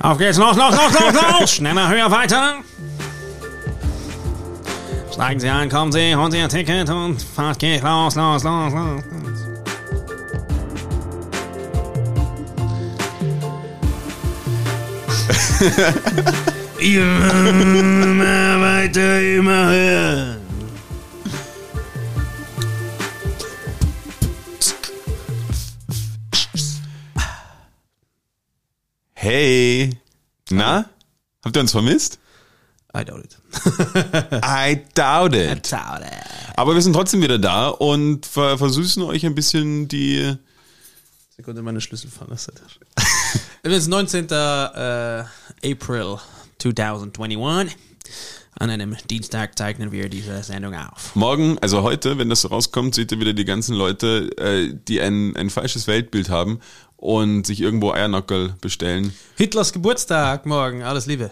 [0.00, 1.50] Auf geht's, los, los, los, los, los!
[1.56, 2.62] Schneller, höher, weiter!
[5.12, 8.72] Steigen Sie ein, kommen Sie, holen Sie Ihr Ticket und Fahrt geht los, los, los,
[8.72, 9.02] los.
[16.78, 20.37] immer weiter, immer höher.
[29.40, 29.96] Hey.
[30.50, 30.90] Na?
[31.44, 32.18] Habt ihr uns vermisst?
[32.92, 33.36] I doubt it.
[34.44, 35.70] I doubt it.
[35.70, 36.56] Doubt it.
[36.56, 40.34] Aber wir sind trotzdem wieder da und ver versüßen euch ein bisschen die.
[41.36, 42.80] Sekunde, meine Schlüssel der Tasche.
[43.62, 44.26] Übrigens 19.
[44.28, 45.24] Äh,
[45.62, 46.18] April
[46.58, 47.76] 2021.
[48.60, 51.14] An einem Dienstag zeichnen wir diese Sendung auf.
[51.14, 55.00] Morgen, also heute, wenn das so rauskommt, seht ihr wieder die ganzen Leute, äh, die
[55.00, 56.58] ein, ein falsches Weltbild haben
[56.98, 59.14] und sich irgendwo Eiernockel bestellen.
[59.36, 61.30] Hitlers Geburtstag morgen, alles Liebe.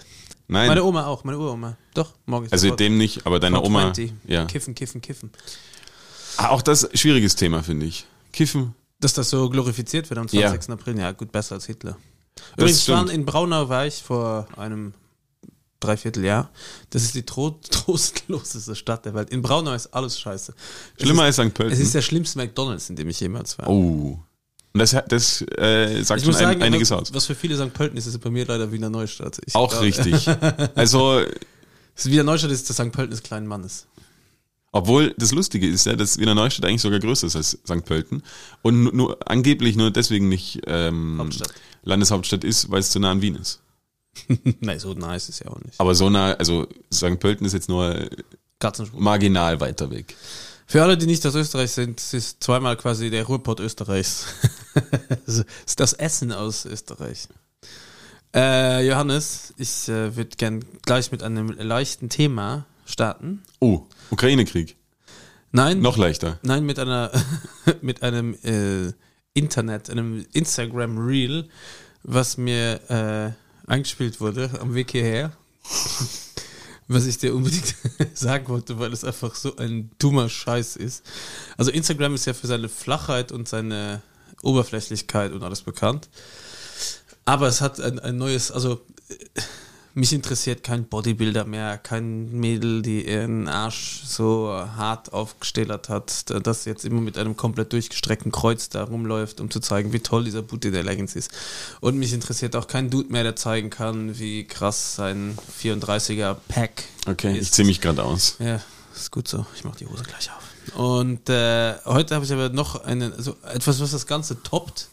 [0.48, 1.76] Nein, Meine Oma auch, meine Uroma.
[1.92, 3.82] Doch, morgen ist also dem nicht, aber deiner Oma.
[3.92, 4.12] 20.
[4.28, 4.44] Ja.
[4.44, 5.30] Kiffen, kiffen, kiffen.
[6.36, 8.06] Ah, Auch das schwieriges Thema, finde ich.
[8.32, 8.74] Kiffen.
[9.00, 10.48] Dass das so glorifiziert wird am Ja.
[10.50, 10.70] 20.
[10.72, 11.96] April, ja gut, besser als Hitler.
[12.56, 14.94] Übrigens, waren in Braunau war ich vor einem
[15.80, 16.50] Dreivierteljahr.
[16.90, 19.30] Das ist die tro trostloseste Stadt der Welt.
[19.30, 20.54] In Braunau ist alles scheiße.
[21.00, 21.54] Schlimmer ist, als St.
[21.54, 21.72] Pölten.
[21.74, 23.68] Es ist der schlimmste McDonalds, in dem ich jemals war.
[23.68, 24.18] oh.
[24.76, 27.14] Und das, das äh, sagt schon muss sagen, ein, einiges aus.
[27.14, 27.72] was für viele St.
[27.72, 29.38] Pölten ist, ist bei mir leider Wiener Neustadt.
[29.46, 30.26] Ich Auch glaub- richtig.
[30.74, 31.22] Also,
[32.04, 32.92] Wiener Neustadt ist das St.
[32.92, 33.86] Pölten des kleinen Mannes.
[34.72, 37.86] obwohl das Lustige ist ja, dass Wiener Neustadt eigentlich sogar größer ist als St.
[37.86, 38.22] Pölten
[38.60, 41.54] und nur, nur angeblich nur deswegen nicht ähm, Hauptstadt.
[41.84, 43.60] Landeshauptstadt ist, weil es zu nah an Wien ist.
[44.60, 45.80] Nein, so nah ist es ja auch nicht.
[45.80, 47.18] Aber so nah, also St.
[47.18, 48.10] Pölten ist jetzt nur
[48.92, 50.14] marginal weiter weg.
[50.68, 54.26] Für alle, die nicht aus Österreich sind, es ist zweimal quasi der Ruhrpott Österreichs.
[55.26, 57.28] Es ist das Essen aus Österreich.
[58.34, 63.42] Äh, Johannes, ich äh, würde gern gleich mit einem leichten Thema starten.
[63.58, 64.76] Oh, Ukraine-Krieg.
[65.52, 66.38] Nein, Noch leichter.
[66.42, 67.10] nein, mit einer
[67.80, 68.92] mit einem äh,
[69.32, 71.48] Internet, einem Instagram Reel,
[72.02, 75.32] was mir äh, eingespielt wurde am Weg hierher.
[76.88, 77.74] Was ich dir unbedingt
[78.14, 81.04] sagen wollte, weil es einfach so ein dummer Scheiß ist.
[81.56, 84.02] Also Instagram ist ja für seine Flachheit und seine
[84.42, 86.08] Oberflächlichkeit und alles bekannt.
[87.24, 89.14] Aber es hat ein, ein neues, also äh,
[89.96, 96.38] mich interessiert kein Bodybuilder mehr, kein Mädel, die ihren Arsch so hart aufgestellt hat, da-
[96.38, 100.24] das jetzt immer mit einem komplett durchgestreckten Kreuz da rumläuft, um zu zeigen, wie toll
[100.24, 101.30] dieser Boot in der Leggings ist.
[101.80, 106.84] Und mich interessiert auch kein Dude mehr, der zeigen kann, wie krass sein 34er Pack
[107.06, 107.54] Okay, ich ist.
[107.54, 108.36] ziehe mich gerade aus.
[108.38, 108.60] Ja,
[108.94, 109.46] ist gut so.
[109.56, 110.76] Ich mache die Hose gleich auf.
[110.78, 114.88] Und äh, heute habe ich aber noch einen, also etwas, was das Ganze toppt.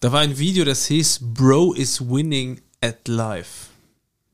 [0.00, 3.66] Da war ein Video, das hieß Bro is winning at life.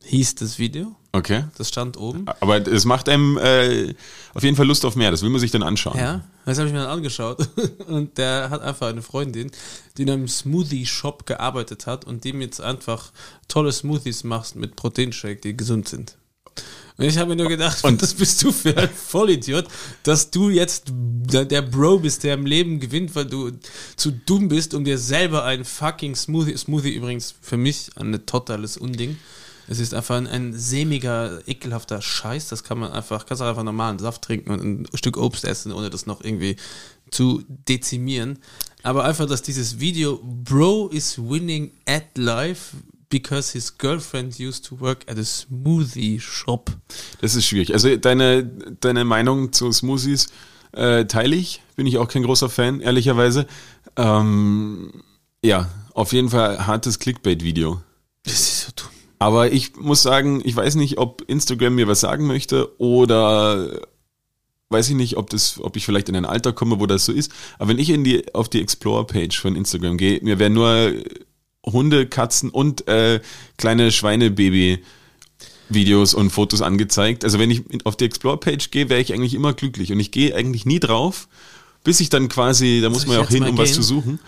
[0.06, 0.94] Hieß das Video.
[1.12, 1.44] Okay.
[1.56, 2.26] Das stand oben.
[2.40, 3.94] Aber es macht einem äh,
[4.34, 5.10] auf jeden Fall Lust auf mehr.
[5.10, 5.98] Das will man sich dann anschauen.
[5.98, 7.48] Ja, das habe ich mir dann angeschaut.
[7.86, 9.50] Und der hat einfach eine Freundin,
[9.96, 13.12] die in einem Smoothie-Shop gearbeitet hat und dem jetzt einfach
[13.48, 16.16] tolle Smoothies macht mit Proteinshake, die gesund sind.
[16.98, 19.66] Und ich habe mir nur gedacht, und das bist du für ein Vollidiot,
[20.02, 23.52] dass du jetzt der der Bro bist, der im Leben gewinnt, weil du
[23.96, 28.76] zu dumm bist, um dir selber einen fucking Smoothie, Smoothie übrigens für mich ein totales
[28.76, 29.16] Unding.
[29.68, 32.48] Es ist einfach ein, ein sämiger, ekelhafter Scheiß.
[32.48, 35.72] Das kann man einfach, kannst du einfach normalen Saft trinken und ein Stück Obst essen,
[35.72, 36.56] ohne das noch irgendwie
[37.10, 38.38] zu dezimieren.
[38.82, 42.76] Aber einfach, dass dieses Video Bro is winning at life
[43.08, 46.70] because his girlfriend used to work at a smoothie shop.
[47.20, 47.72] Das ist schwierig.
[47.72, 50.28] Also deine, deine Meinung zu Smoothies
[50.72, 51.62] äh, teile ich.
[51.76, 53.46] Bin ich auch kein großer Fan, ehrlicherweise.
[53.96, 55.02] Ähm,
[55.42, 57.80] ja, auf jeden Fall hartes Clickbait-Video.
[58.24, 58.95] Das ist so dumm.
[59.18, 63.80] Aber ich muss sagen, ich weiß nicht, ob Instagram mir was sagen möchte oder
[64.68, 67.12] weiß ich nicht, ob das, ob ich vielleicht in ein Alter komme, wo das so
[67.12, 67.30] ist.
[67.58, 70.92] Aber wenn ich in die auf die Explore-Page von Instagram gehe, mir werden nur
[71.64, 73.20] Hunde, Katzen und äh,
[73.56, 74.82] kleine Schweinebaby
[75.68, 77.24] Videos und Fotos angezeigt.
[77.24, 80.34] Also wenn ich auf die Explore-Page gehe, wäre ich eigentlich immer glücklich und ich gehe
[80.34, 81.28] eigentlich nie drauf,
[81.82, 83.74] bis ich dann quasi, da muss Soll man ja auch hin, um was gehen?
[83.74, 84.18] zu suchen.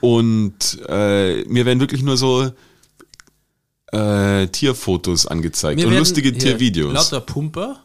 [0.00, 2.50] Und äh, mir werden wirklich nur so
[3.92, 6.92] äh, Tierfotos angezeigt Mir und werden lustige hier Tiervideos.
[6.92, 7.80] Lauter Pumper.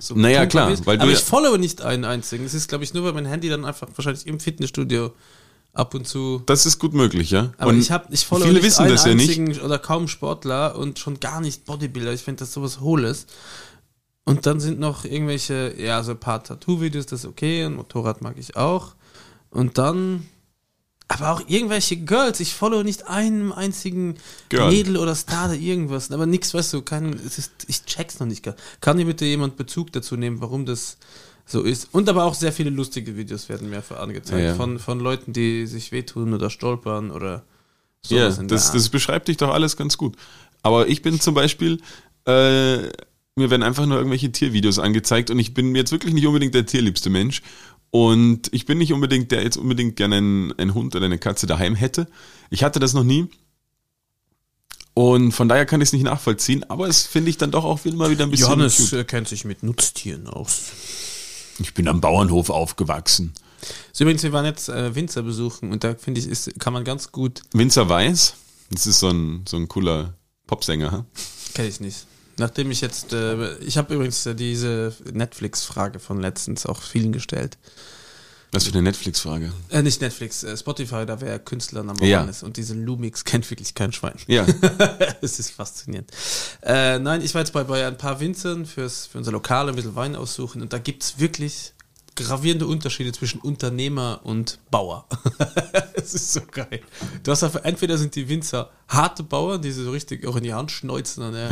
[0.00, 0.86] So Naja, klar, Pumper-mäßig.
[0.86, 2.44] weil du Aber ich followe nicht einen einzigen.
[2.44, 5.12] Es ist, glaube ich, nur, weil mein Handy dann einfach wahrscheinlich im Fitnessstudio
[5.72, 6.42] ab und zu.
[6.46, 7.52] Das ist gut möglich, ja.
[7.58, 9.28] Aber und ich habe, ich followe viele nicht wissen einen das ja nicht.
[9.28, 12.12] einzigen oder kaum Sportler und schon gar nicht Bodybuilder.
[12.12, 13.26] Ich finde das sowas Hohles.
[14.24, 17.64] Und dann sind noch irgendwelche, ja, so ein paar Tattoo-Videos, das ist okay.
[17.64, 18.94] Und Motorrad mag ich auch.
[19.50, 20.28] Und dann
[21.08, 22.38] Aber auch irgendwelche Girls.
[22.40, 24.16] Ich follow nicht einen einzigen
[24.50, 24.70] Girl.
[24.70, 26.10] Mädel oder Star oder irgendwas.
[26.10, 28.46] Aber nichts, weißt du, kein, es ist, ich check's noch nicht.
[28.82, 30.98] Kann dir bitte jemand Bezug dazu nehmen, warum das
[31.46, 31.88] so ist?
[31.92, 34.42] Und aber auch sehr viele lustige Videos werden mir angezeigt.
[34.42, 34.54] Ja, ja.
[34.54, 37.42] Von, von Leuten, die sich wehtun oder stolpern oder
[38.08, 40.14] Ja, in der das, das beschreibt dich doch alles ganz gut.
[40.62, 41.80] Aber ich bin zum Beispiel,
[42.26, 42.88] äh,
[43.38, 46.66] mir werden einfach nur irgendwelche Tiervideos angezeigt und ich bin jetzt wirklich nicht unbedingt der
[46.66, 47.40] tierliebste Mensch.
[47.90, 51.46] Und ich bin nicht unbedingt, der jetzt unbedingt gerne einen, einen Hund oder eine Katze
[51.46, 52.06] daheim hätte.
[52.50, 53.28] Ich hatte das noch nie.
[54.94, 57.84] Und von daher kann ich es nicht nachvollziehen, aber es finde ich dann doch auch
[57.84, 59.06] immer wieder ein bisschen Johannes cute.
[59.06, 60.72] kennt sich mit Nutztieren aus.
[61.60, 63.32] Ich bin am Bauernhof aufgewachsen.
[63.92, 66.82] So, übrigens, wir waren jetzt äh, Winzer besuchen und da finde ich, ist, kann man
[66.82, 68.34] ganz gut, Winzer Weiß,
[68.70, 70.14] das ist so ein, so ein cooler
[70.48, 70.90] Popsänger.
[70.90, 71.04] hm?
[71.54, 72.07] kenne ich nicht.
[72.38, 77.58] Nachdem ich jetzt, äh, ich habe übrigens äh, diese Netflix-Frage von letztens auch vielen gestellt.
[78.52, 79.52] Was für eine Netflix-Frage.
[79.68, 82.24] Äh, nicht Netflix, äh, Spotify, da wer Künstler Number Ja.
[82.24, 82.42] Ist.
[82.42, 84.14] Und diese Lumix kennt wirklich kein Schwein.
[84.26, 84.46] Ja,
[85.20, 86.10] Es ist faszinierend.
[86.62, 89.74] Äh, nein, ich war jetzt bei, bei ein paar Winzern fürs, für unser Lokal ein
[89.74, 91.72] bisschen Wein aussuchen und da gibt es wirklich
[92.16, 95.06] gravierende Unterschiede zwischen Unternehmer und Bauer.
[95.94, 96.80] Es ist so geil.
[97.22, 100.44] Du hast einfach, entweder sind die Winzer harte Bauern, die sie so richtig auch in
[100.44, 101.50] die Hand schneuzen an der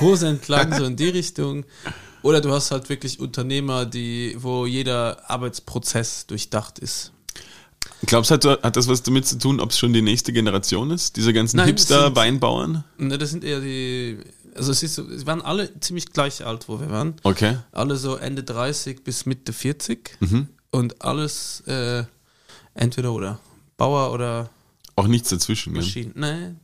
[0.00, 1.64] Hose entlang, so in die Richtung.
[2.22, 7.12] Oder du hast halt wirklich Unternehmer, die, wo jeder Arbeitsprozess durchdacht ist.
[8.06, 10.90] Glaubst du, hat, hat das was damit zu tun, ob es schon die nächste Generation
[10.90, 11.16] ist?
[11.16, 12.84] Diese ganzen Hipster-Weinbauern?
[12.98, 14.18] Ne, das sind eher die,
[14.54, 17.14] also es ist so, es waren alle ziemlich gleich alt, wo wir waren.
[17.22, 17.56] Okay.
[17.72, 20.48] Alle so Ende 30 bis Mitte 40 Mhm.
[20.70, 22.04] und alles äh,
[22.74, 23.40] entweder oder.
[23.76, 24.50] Bauer oder
[24.96, 25.72] Auch nichts dazwischen.
[25.72, 26.12] Maschinen.
[26.16, 26.54] Nee.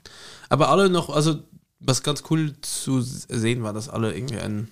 [0.51, 1.39] Aber alle noch, also
[1.81, 4.71] was ganz cool zu sehen war, dass alle irgendwie einen,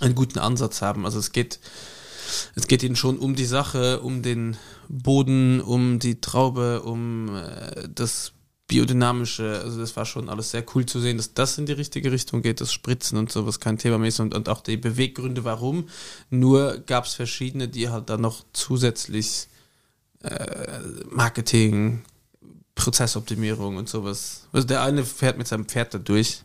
[0.00, 1.04] einen guten Ansatz haben.
[1.04, 1.60] Also es geht,
[2.54, 4.56] es geht ihnen schon um die Sache, um den
[4.88, 8.32] Boden, um die Traube, um äh, das
[8.70, 9.60] biodynamische.
[9.62, 12.40] Also das war schon alles sehr cool zu sehen, dass das in die richtige Richtung
[12.40, 15.88] geht, das Spritzen und sowas kein Thema mehr ist und, und auch die Beweggründe, warum.
[16.30, 19.48] Nur gab es verschiedene, die halt dann noch zusätzlich
[20.22, 20.78] äh,
[21.10, 22.04] Marketing,
[22.84, 24.46] Prozessoptimierung und sowas.
[24.52, 26.42] Also der eine fährt mit seinem Pferd da durch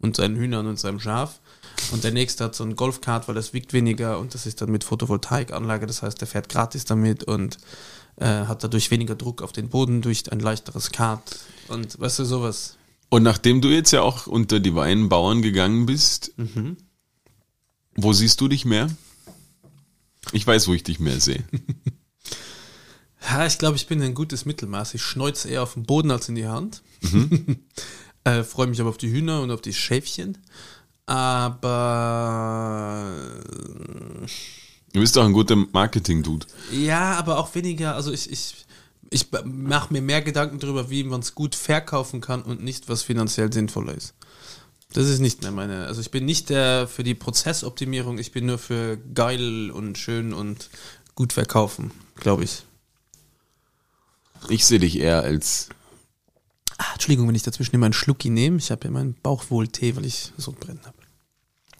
[0.00, 1.40] und seinen Hühnern und seinem Schaf.
[1.92, 4.70] Und der nächste hat so ein Golfkart, weil das wiegt weniger und das ist dann
[4.70, 7.58] mit Photovoltaikanlage, das heißt, der fährt gratis damit und
[8.16, 11.36] äh, hat dadurch weniger Druck auf den Boden durch ein leichteres Kart
[11.68, 12.76] und weißt du, sowas.
[13.10, 16.76] Und nachdem du jetzt ja auch unter die Weinbauern gegangen bist, Mhm.
[17.96, 18.88] wo siehst du dich mehr?
[20.32, 21.44] Ich weiß, wo ich dich mehr sehe.
[23.28, 24.94] Ja, ich glaube, ich bin ein gutes Mittelmaß.
[24.94, 26.82] Ich schneuze eher auf den Boden als in die Hand.
[28.24, 30.38] äh, Freue mich aber auf die Hühner und auf die Schäfchen.
[31.06, 33.12] Aber
[34.94, 36.46] Du bist doch ein guter Marketing-Dude.
[36.70, 38.64] Ja, aber auch weniger, also ich, ich,
[39.10, 43.02] ich mache mir mehr Gedanken darüber, wie man es gut verkaufen kann und nicht, was
[43.02, 44.14] finanziell sinnvoller ist.
[44.92, 48.46] Das ist nicht mehr meine, also ich bin nicht der für die Prozessoptimierung, ich bin
[48.46, 50.70] nur für geil und schön und
[51.16, 52.62] gut verkaufen, glaube ich.
[54.48, 55.68] Ich sehe dich eher als.
[56.78, 60.04] Ah, Entschuldigung, wenn ich dazwischen immer einen Schlucki nehme, ich habe ja meinen Bauchwohl-Tee, weil
[60.04, 60.96] ich so brennen habe.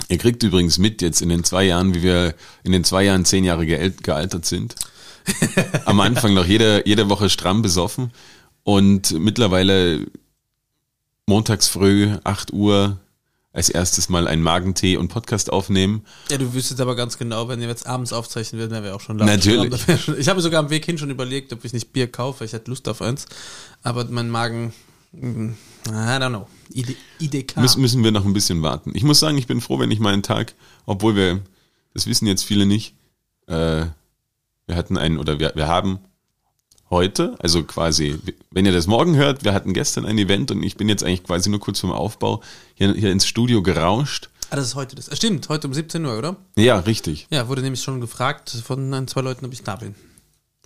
[0.09, 3.25] Ihr kriegt übrigens mit jetzt in den zwei Jahren, wie wir in den zwei Jahren
[3.25, 4.75] zehn Jahre gealt- gealtert sind.
[5.87, 8.13] Am Anfang noch jede, jede Woche stramm besoffen
[8.63, 10.07] und mittlerweile
[11.27, 13.01] montags früh, 8 Uhr,
[13.55, 16.05] als erstes mal einen Magentee und Podcast aufnehmen.
[16.29, 19.01] Ja, du wüsstest aber ganz genau, wenn wir jetzt abends aufzeichnen würden, wären wir auch
[19.01, 19.25] schon da.
[19.25, 19.81] Natürlich.
[20.19, 22.45] Ich habe sogar am Weg hin schon überlegt, ob ich nicht Bier kaufe.
[22.45, 23.27] Ich hätte Lust auf eins.
[23.85, 24.75] Aber mein Magen,
[25.13, 25.51] mm,
[25.87, 26.49] I don't know.
[26.75, 27.57] ID, IDK.
[27.57, 28.91] Müssen, müssen wir noch ein bisschen warten.
[28.95, 31.41] Ich muss sagen, ich bin froh, wenn ich meinen Tag, obwohl wir,
[31.95, 32.97] das wissen jetzt viele nicht,
[33.47, 33.87] äh,
[34.67, 36.01] wir hatten einen, oder wir, wir haben
[36.95, 38.19] heute, also quasi,
[38.53, 41.25] wenn ihr das morgen hört, wir hatten gestern ein Event und ich bin jetzt eigentlich
[41.25, 42.41] quasi nur kurz vorm Aufbau
[42.75, 44.31] hier, hier ins Studio gerauscht.
[44.51, 45.11] ah, das ist heute das.
[45.11, 46.37] Ah, Stimmt, heute um 17 Uhr, oder?
[46.57, 47.27] Ja, richtig.
[47.31, 49.95] Ja, wurde nämlich schon gefragt von ein, zwei Leuten, ob ich da bin.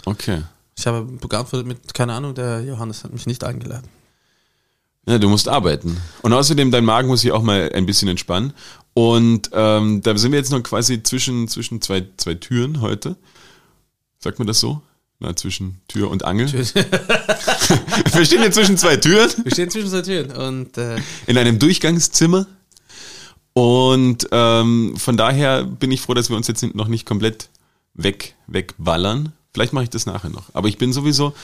[0.04, 0.42] Okay.
[0.76, 3.88] Ich habe geantwortet mit, keine Ahnung, der Johannes hat mich nicht eingeladen.
[5.06, 5.96] Ja, du musst arbeiten.
[6.22, 8.52] Und außerdem, dein Magen muss sich auch mal ein bisschen entspannen.
[8.92, 13.16] Und ähm, da sind wir jetzt noch quasi zwischen, zwischen zwei, zwei Türen heute.
[14.18, 14.82] Sagt man das so?
[15.20, 16.46] Na, zwischen Tür und Angel.
[16.52, 20.96] wir stehen jetzt zwischen zwei Türen Wir stehen zwischen zwei Türen und äh,
[21.26, 22.46] in einem Durchgangszimmer.
[23.52, 27.48] Und ähm, von daher bin ich froh, dass wir uns jetzt noch nicht komplett
[27.94, 29.32] weg, wegballern.
[29.52, 30.44] Vielleicht mache ich das nachher noch.
[30.52, 31.34] Aber ich bin sowieso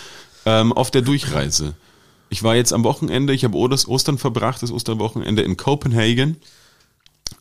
[0.47, 1.75] ähm, auf der Durchreise.
[2.29, 6.37] Ich war jetzt am Wochenende, ich habe Ostern verbracht, das Osterwochenende in Copenhagen.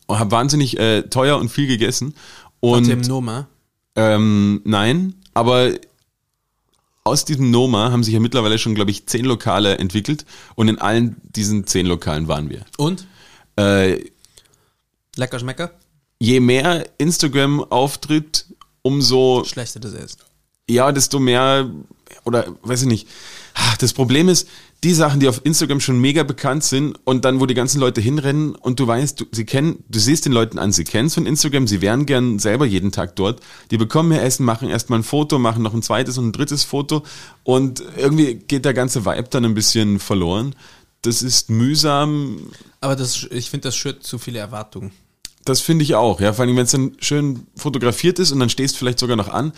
[0.06, 2.14] Und habe wahnsinnig äh, teuer und viel gegessen.
[2.58, 3.46] und Und dem Noma.
[3.94, 5.70] ähm, nein, aber
[7.04, 10.78] aus diesem Noma haben sich ja mittlerweile schon, glaube ich, zehn Lokale entwickelt und in
[10.78, 12.64] allen diesen zehn Lokalen waren wir.
[12.78, 13.06] Und?
[13.56, 14.04] Äh,
[15.16, 15.70] Lecker Schmecker?
[16.18, 18.46] je mehr Instagram auftritt,
[18.82, 20.18] umso Schlechter das ist.
[20.68, 21.70] ja, desto mehr,
[22.24, 23.08] oder weiß ich nicht.
[23.54, 24.48] Ah, Das Problem ist,
[24.84, 28.02] die Sachen, die auf Instagram schon mega bekannt sind und dann, wo die ganzen Leute
[28.02, 31.14] hinrennen und du weißt, du, sie kennen, du siehst den Leuten an, sie kennen es
[31.14, 33.40] von Instagram, sie wären gern selber jeden Tag dort.
[33.70, 36.64] Die bekommen ihr Essen, machen erstmal ein Foto, machen noch ein zweites und ein drittes
[36.64, 37.02] Foto
[37.44, 40.54] und irgendwie geht der ganze Vibe dann ein bisschen verloren.
[41.00, 42.50] Das ist mühsam,
[42.80, 44.92] Aber das, ich finde, das schürt zu viele Erwartungen.
[45.46, 46.34] das finde ich auch, ja.
[46.34, 49.28] Vor allem, wenn es dann schön fotografiert ist und dann stehst du vielleicht sogar noch
[49.28, 49.52] an.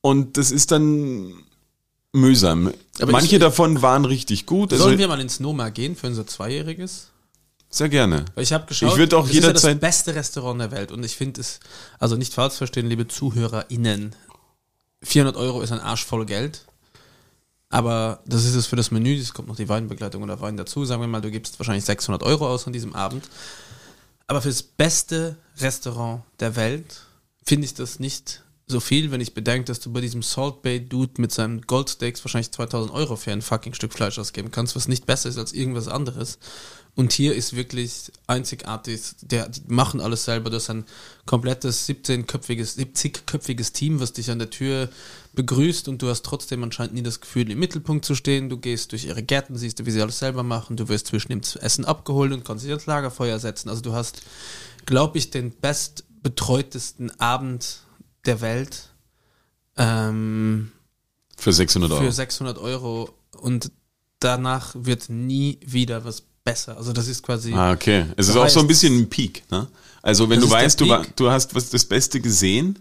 [0.00, 1.32] Und das ist dann
[2.16, 2.72] mühsam.
[3.00, 4.72] Aber Manche ich- davon waren richtig gut.
[4.72, 7.10] Also Sollen wir mal ins Noma gehen für unser Zweijähriges?
[7.68, 8.24] sehr gerne.
[8.34, 10.92] Weil ich habe geschaut, Ich auch das ist ja jederzeit- das beste Restaurant der Welt
[10.92, 11.60] und ich finde es,
[11.98, 14.14] also nicht falsch verstehen, liebe ZuhörerInnen,
[15.02, 16.64] 400 Euro ist ein Arsch voll Geld,
[17.68, 20.84] aber das ist es für das Menü, es kommt noch die Weinbegleitung oder Wein dazu,
[20.86, 23.28] sagen wir mal, du gibst wahrscheinlich 600 Euro aus an diesem Abend,
[24.26, 27.02] aber für das beste Restaurant der Welt
[27.44, 30.80] finde ich das nicht so viel, wenn ich bedenke, dass du bei diesem Salt Bay
[30.80, 34.88] Dude mit seinen Goldsteaks wahrscheinlich 2000 Euro für ein fucking Stück Fleisch ausgeben kannst, was
[34.88, 36.38] nicht besser ist als irgendwas anderes.
[36.96, 40.50] Und hier ist wirklich einzigartig, der, die machen alles selber.
[40.50, 40.84] Du hast ein
[41.26, 44.88] komplettes 17-köpfiges, 70-köpfiges Team, was dich an der Tür
[45.34, 48.48] begrüßt und du hast trotzdem anscheinend nie das Gefühl, im Mittelpunkt zu stehen.
[48.48, 50.76] Du gehst durch ihre Gärten, siehst du, wie sie alles selber machen.
[50.76, 53.68] Du wirst zwischen dem Essen abgeholt und kannst dich ans Lagerfeuer setzen.
[53.68, 54.22] Also du hast,
[54.86, 57.82] glaube ich, den bestbetreutesten Abend
[58.26, 58.90] der Welt.
[59.76, 60.72] Ähm,
[61.36, 62.00] Für 600 Euro.
[62.02, 63.70] für 600 Euro und
[64.20, 66.76] danach wird nie wieder was besser.
[66.76, 68.06] Also das ist quasi ah, okay.
[68.16, 69.42] Es ist auch so ein bisschen ein Peak.
[69.50, 69.66] Ne?
[70.02, 72.78] Also wenn Das du weißt, du, du hast was das Beste gesehen.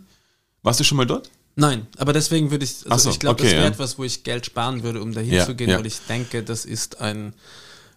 [0.63, 1.29] Warst du schon mal dort?
[1.57, 3.69] nein, aber deswegen würde ich, also so, ich glaube, okay, das wäre ja.
[3.71, 5.77] etwas, wo ich Geld sparen würde, um dahin Ja, zu gehen, ja.
[5.77, 7.33] weil ich denke, das ist ein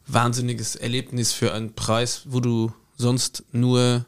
[0.07, 4.07] wahnsinniges Erlebnis für einen Preis, wo du sonst nur,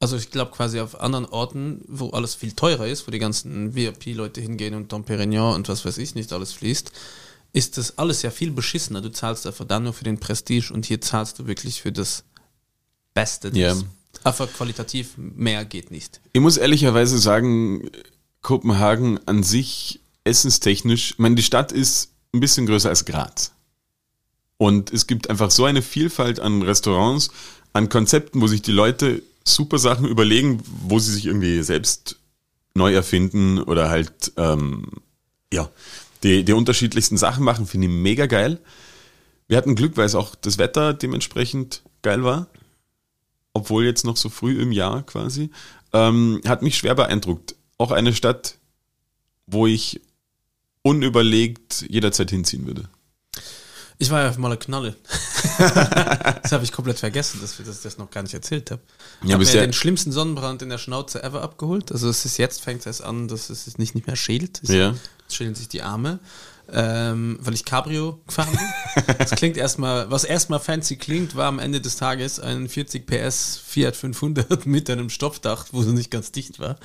[0.00, 3.74] also ich glaube quasi auf anderen Orten, wo alles viel teurer ist, wo die ganzen
[3.74, 6.92] VIP-Leute hingehen und Dom Perignon und was weiß ich nicht alles fließt,
[7.52, 9.00] ist das alles ja viel beschissener.
[9.00, 12.24] Du zahlst einfach dann nur für den Prestige und hier zahlst du wirklich für das
[13.14, 13.50] Beste.
[13.50, 13.56] Das
[14.24, 16.20] Einfach qualitativ mehr geht nicht.
[16.32, 17.90] Ich muss ehrlicherweise sagen,
[18.42, 23.52] Kopenhagen an sich essenstechnisch, ich meine, die Stadt ist ein bisschen größer als Graz.
[24.56, 27.30] Und es gibt einfach so eine Vielfalt an Restaurants,
[27.72, 32.18] an Konzepten, wo sich die Leute super Sachen überlegen, wo sie sich irgendwie selbst
[32.74, 34.86] neu erfinden oder halt, ähm,
[35.52, 35.68] ja,
[36.22, 38.58] die, die unterschiedlichsten Sachen machen, finde ich mega geil.
[39.46, 42.48] Wir hatten Glück, weil es auch das Wetter dementsprechend geil war
[43.54, 45.50] obwohl jetzt noch so früh im Jahr quasi,
[45.92, 47.54] ähm, hat mich schwer beeindruckt.
[47.78, 48.58] Auch eine Stadt,
[49.46, 50.00] wo ich
[50.82, 52.88] unüberlegt jederzeit hinziehen würde.
[53.98, 54.96] Ich war ja mal eine Knalle.
[55.58, 58.80] das habe ich komplett vergessen, dass wir das, das noch gar nicht erzählt haben.
[59.22, 61.92] Ich Ja, habe mir bisher- den schlimmsten Sonnenbrand in der Schnauze ever abgeholt.
[61.92, 64.60] Also es ist jetzt, fängt es erst an, dass es sich nicht, nicht mehr schält.
[64.62, 64.94] Es Ja.
[65.30, 66.18] schälen sich die Arme.
[66.72, 69.16] Ähm, weil ich Cabrio gefahren bin.
[69.18, 73.60] Das klingt erstmal, was erstmal fancy klingt, war am Ende des Tages ein 40 PS
[73.62, 76.76] Fiat 500 mit einem Stopfdach, wo es nicht ganz dicht war,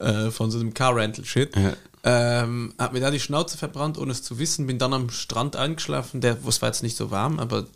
[0.00, 1.54] äh, von so einem Car Rental Shit.
[1.54, 1.74] Ja.
[2.02, 5.54] Ähm, hab mir da die Schnauze verbrannt, ohne es zu wissen, bin dann am Strand
[5.54, 7.66] eingeschlafen, der, es war jetzt nicht so warm, aber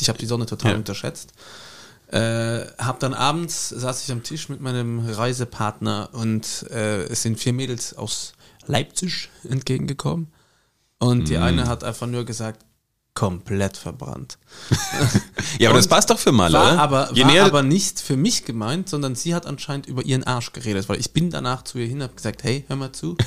[0.00, 0.76] ich habe die Sonne total Ja.
[0.78, 1.32] unterschätzt.
[2.10, 7.38] Äh, hab dann abends, saß ich am Tisch mit meinem Reisepartner und äh, es sind
[7.38, 8.32] vier Mädels aus
[8.66, 10.28] Leipzig entgegengekommen
[10.98, 12.64] und die eine hat einfach nur gesagt,
[13.14, 14.38] komplett verbrannt.
[15.58, 16.80] Ja, aber Und das passt doch für mal, War, oder?
[16.82, 20.52] aber, Je war aber nicht für mich gemeint, sondern sie hat anscheinend über ihren Arsch
[20.52, 23.16] geredet, weil ich bin danach zu ihr hin und habe gesagt, hey, hör mal zu.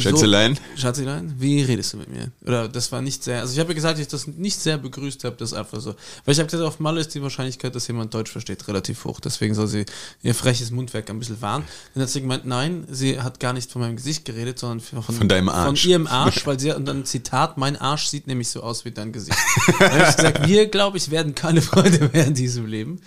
[0.00, 0.54] Schätzelein.
[0.54, 2.30] So, Schatzelein, wie redest du mit mir?
[2.46, 4.78] Oder das war nicht sehr, also ich habe ja gesagt, dass ich das nicht sehr
[4.78, 5.94] begrüßt habe, das ist einfach so.
[6.24, 9.20] Weil ich habe gesagt, auf Malle ist die Wahrscheinlichkeit, dass jemand Deutsch versteht, relativ hoch.
[9.20, 9.84] Deswegen soll sie
[10.22, 11.64] ihr freches Mundwerk ein bisschen wahren.
[11.94, 15.02] Dann hat sie gemeint, nein, sie hat gar nicht von meinem Gesicht geredet, sondern von,
[15.02, 15.82] Von deinem Arsch.
[15.82, 18.84] Von ihrem Arsch, weil sie hat, und dann Zitat, mein Arsch sieht nämlich so aus
[18.84, 19.38] wie dein Gesicht.
[19.78, 23.00] dann habe ich gesagt, wir, glaube ich, werden keine Freunde mehr in diesem Leben.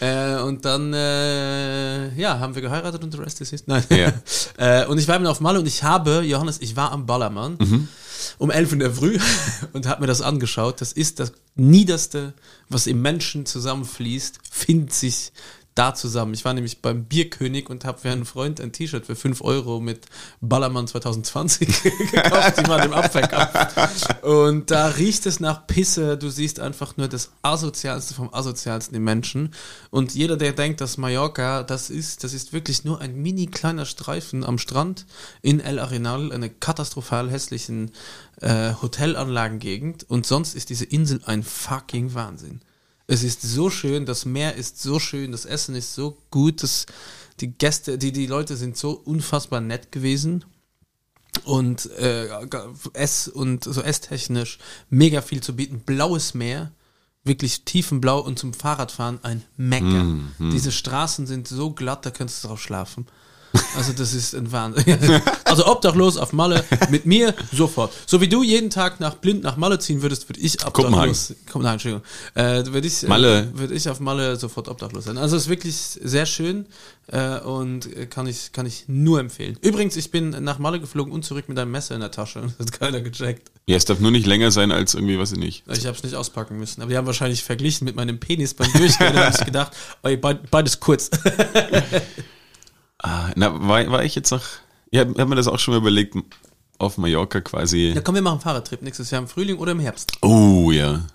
[0.00, 3.82] Äh, und dann, äh, ja, haben wir geheiratet und the rest is history.
[3.88, 3.98] Nein.
[3.98, 4.12] Ja.
[4.82, 7.56] äh, und ich war eben auf Malle und ich habe, Johannes, ich war am Ballermann
[8.38, 9.18] um 11 in der Früh
[9.72, 10.80] und habe mir das angeschaut.
[10.80, 12.34] Das ist das Niederste,
[12.68, 15.32] was im Menschen zusammenfließt, findet sich
[15.76, 16.34] da zusammen.
[16.34, 19.78] Ich war nämlich beim Bierkönig und habe für einen Freund ein T-Shirt für 5 Euro
[19.78, 20.06] mit
[20.40, 24.22] Ballermann 2020 gekauft, die man im Abverkauf.
[24.22, 26.16] Und da riecht es nach Pisse.
[26.16, 29.52] Du siehst einfach nur das Asozialste vom Asozialsten im Menschen.
[29.90, 33.84] Und jeder, der denkt, dass Mallorca das ist, das ist wirklich nur ein mini kleiner
[33.84, 35.04] Streifen am Strand
[35.42, 37.92] in El Arenal, eine katastrophal hässlichen
[38.40, 40.08] äh, Hotelanlagengegend.
[40.08, 42.60] Und sonst ist diese Insel ein fucking Wahnsinn.
[43.06, 46.86] Es ist so schön, das Meer ist so schön, das Essen ist so gut, das,
[47.40, 50.44] die Gäste, die, die Leute sind so unfassbar nett gewesen.
[51.44, 52.28] Und äh,
[52.94, 54.58] ess und so esstechnisch
[54.88, 55.80] mega viel zu bieten.
[55.80, 56.72] Blaues Meer,
[57.24, 59.84] wirklich tiefenblau und zum Fahrradfahren ein Mecker.
[59.84, 63.06] Mm, Diese Straßen sind so glatt, da könntest du drauf schlafen.
[63.76, 64.96] Also das ist ein Wahnsinn.
[65.46, 67.92] Also obdachlos auf Malle mit mir sofort.
[68.06, 71.34] So wie du jeden Tag nach blind nach Malle ziehen würdest, würde ich obdachlos.
[71.50, 72.02] Kopenhagen, Entschuldigung.
[72.34, 73.42] Äh, würde ich, Malle.
[73.54, 75.16] Äh, würde ich auf Malle sofort obdachlos sein.
[75.18, 76.66] Also es ist wirklich sehr schön
[77.06, 79.56] äh, und kann ich kann ich nur empfehlen.
[79.62, 82.42] Übrigens, ich bin nach Malle geflogen und zurück mit einem Messer in der Tasche.
[82.58, 83.50] Das hat keiner gecheckt.
[83.66, 85.62] Ja, es darf nur nicht länger sein als irgendwie, weiß ich nicht.
[85.72, 86.82] Ich habe es nicht auspacken müssen.
[86.82, 89.72] Aber die haben wahrscheinlich verglichen mit meinem Penis beim Durchgehen und haben sich gedacht,
[90.02, 91.08] ey, beid- beides kurz.
[92.98, 94.42] Ah, na, war, war ich jetzt noch.
[94.90, 96.16] Ich habe hab mir das auch schon mal überlegt,
[96.78, 97.92] auf Mallorca quasi.
[97.94, 100.12] Ja, komm, wir machen einen Fahrradtrip nächstes Jahr im Frühling oder im Herbst.
[100.22, 101.06] Oh ja.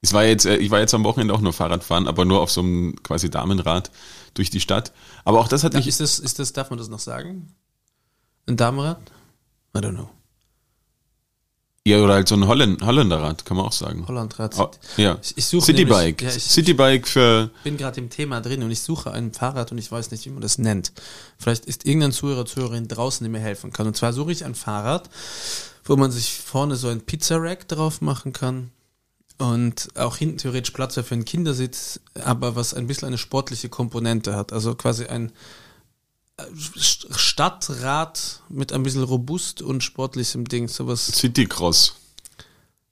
[0.00, 2.50] Ich war jetzt, äh, ich war jetzt am Wochenende auch nur Fahrradfahren, aber nur auf
[2.50, 3.90] so einem quasi Damenrad
[4.34, 4.92] durch die Stadt.
[5.24, 5.86] Aber auch das hat mich.
[5.86, 7.54] Ist das, ist das, darf man das noch sagen?
[8.46, 9.00] Ein Damenrad?
[9.76, 10.10] I don't know.
[11.86, 14.08] Ja, oder halt so ein Holländ Holländerrad, kann man auch sagen.
[14.08, 14.58] Hollandrad.
[14.58, 15.18] Oh, ja.
[15.22, 16.24] Ich, ich suche Citybike.
[16.24, 17.50] Ja, Citybike für.
[17.58, 20.26] ich bin gerade im Thema drin und ich suche ein Fahrrad und ich weiß nicht,
[20.26, 20.92] wie man das nennt.
[21.38, 23.86] Vielleicht ist irgendein Zuhörer, Zuhörerin draußen, die mir helfen kann.
[23.86, 25.08] Und zwar suche ich ein Fahrrad,
[25.84, 28.72] wo man sich vorne so ein Pizza-Rack drauf machen kann
[29.38, 34.34] und auch hinten theoretisch Platz für einen Kindersitz, aber was ein bisschen eine sportliche Komponente
[34.34, 34.52] hat.
[34.52, 35.30] Also quasi ein
[36.38, 40.68] St- Stadtrad mit ein bisschen robust und sportlichem Ding.
[40.68, 41.94] Sowas, Citycross.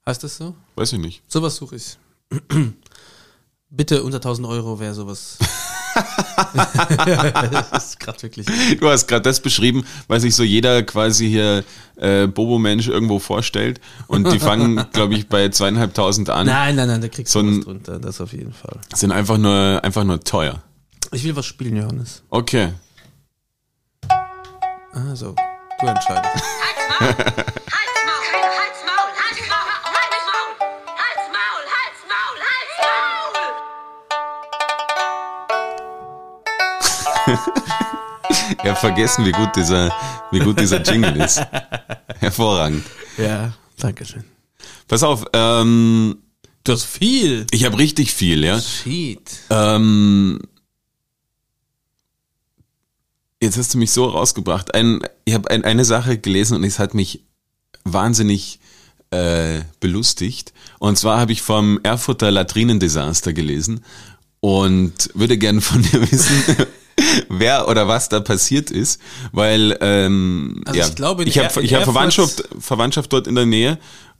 [0.05, 0.55] heißt das so?
[0.75, 1.21] Weiß ich nicht.
[1.27, 1.97] Sowas suche ich.
[3.69, 5.37] Bitte unter 1000 Euro wäre sowas.
[6.53, 8.47] das ist gerade wirklich.
[8.79, 11.63] Du hast gerade das beschrieben, was sich so jeder quasi hier
[11.97, 13.79] äh, Bobo-Mensch irgendwo vorstellt.
[14.07, 16.47] Und die fangen, glaube ich, bei zweieinhalbtausend an.
[16.47, 17.99] Nein, nein, nein, da kriegst So du was drunter.
[17.99, 18.79] Das auf jeden Fall.
[18.93, 20.61] Sind einfach nur, einfach nur teuer.
[21.11, 22.23] Ich will was spielen, Johannes.
[22.29, 22.73] Okay.
[24.95, 25.35] Also,
[25.79, 26.43] du entscheidest.
[26.45, 27.07] Halt's Maul!
[27.09, 28.23] Halt's Maul!
[28.55, 29.09] Halt's Maul!
[29.19, 29.69] Halt's Maul!
[29.93, 30.51] Halt's Maul!
[31.01, 31.63] Halt's Maul!
[31.75, 32.35] Halt's Maul!
[32.47, 32.77] Halt's
[37.27, 38.55] Maul!
[38.63, 39.91] Ich habe vergessen, wie gut dieser,
[40.31, 41.41] wie gut dieser Jingle ist.
[42.19, 42.85] Hervorragend.
[43.17, 44.23] Ja, danke schön.
[44.87, 46.17] Pass auf, ähm,
[46.63, 47.45] Du hast viel.
[47.51, 48.59] ich habe richtig viel, ja.
[48.59, 49.39] Shit.
[49.51, 50.39] Ähm,
[53.45, 54.73] jetzt hast du mich so rausgebracht.
[54.73, 57.23] Ein, ich habe ein, eine Sache gelesen und es hat mich
[57.83, 58.59] wahnsinnig
[59.11, 60.53] äh, belustigt.
[60.79, 63.85] Und zwar habe ich vom Erfurter Latrinendesaster gelesen
[64.41, 66.67] und würde gern von dir wissen,
[67.29, 68.99] wer oder was da passiert ist,
[69.31, 73.45] weil ähm, Also ja, ich glaube, ich habe ich hab Verwandtschaft, Verwandtschaft dort in der
[73.45, 73.79] Nähe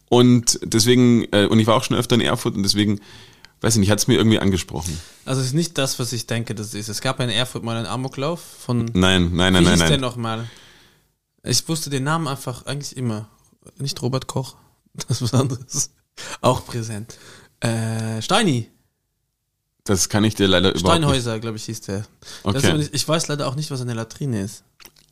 [0.09, 2.99] und deswegen äh, und ich war auch schon öfter in Erfurt und deswegen
[3.65, 4.97] weiß ich nicht, hat es mir irgendwie angesprochen.
[5.25, 6.87] Also, es ist nicht das, was ich denke, das ist.
[6.87, 8.91] Es gab in Erfurt mal einen Amoklauf von.
[8.93, 10.47] Nein, nein, nein, Wie nein, hieß der nochmal?
[11.43, 13.27] Ich wusste den Namen einfach eigentlich immer.
[13.77, 14.55] Nicht Robert Koch.
[15.07, 15.91] Das ist was anderes.
[16.39, 17.17] Auch präsent.
[17.59, 18.71] Äh, Steini.
[19.83, 20.87] Das kann ich dir leider überhaupt.
[20.87, 22.05] Steinhäuser, glaube ich, hieß der.
[22.43, 22.79] Okay.
[22.79, 24.63] ist ich weiß leider auch nicht, was eine Latrine ist.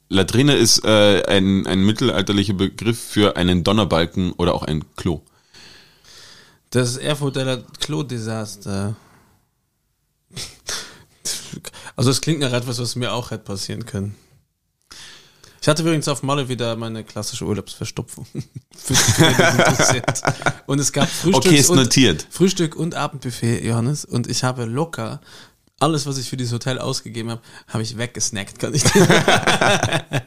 [0.08, 5.22] Latrine ist äh, ein, ein mittelalterlicher Begriff für einen Donnerbalken oder auch ein Klo.
[6.74, 8.96] Das Erfurter Klo-Desaster.
[11.96, 14.16] Also es klingt nach etwas, was mir auch hätte passieren können.
[15.62, 18.26] Ich hatte übrigens auf Malle wieder meine klassische Urlaubsverstopfung.
[20.66, 22.28] Und es gab Frühstück Okay, und.
[22.32, 24.04] Frühstück und Abendbuffet, Johannes.
[24.04, 25.22] Und ich habe locker
[25.80, 30.24] alles, was ich für dieses Hotel ausgegeben habe, habe ich weggesnackt, kann ich dir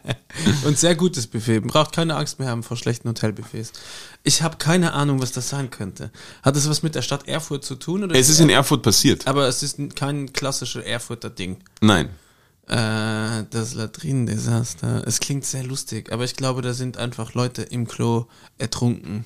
[0.64, 1.60] Und sehr gutes Buffet.
[1.60, 3.72] Man braucht keine Angst mehr haben vor schlechten Hotelbuffets.
[4.22, 6.10] Ich habe keine Ahnung, was das sein könnte.
[6.42, 8.04] Hat das was mit der Stadt Erfurt zu tun?
[8.04, 9.26] Oder Es ist in Erfurt passiert.
[9.26, 11.56] aber es ist kein klassisches Erfurter Ding.
[11.80, 12.10] Nein.
[12.68, 15.04] Äh, das Latrinendesaster.
[15.06, 18.26] Es klingt sehr lustig, aber ich glaube, da sind einfach Leute im Klo
[18.58, 19.24] ertrunken.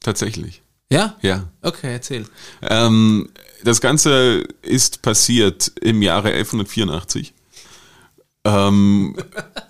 [0.00, 0.62] Tatsächlich.
[0.92, 1.16] Ja?
[1.22, 1.48] Ja.
[1.62, 2.26] Okay, erzähl.
[2.60, 3.30] Ähm,
[3.64, 7.32] das Ganze ist passiert im Jahre 1184.
[8.44, 9.16] Ähm,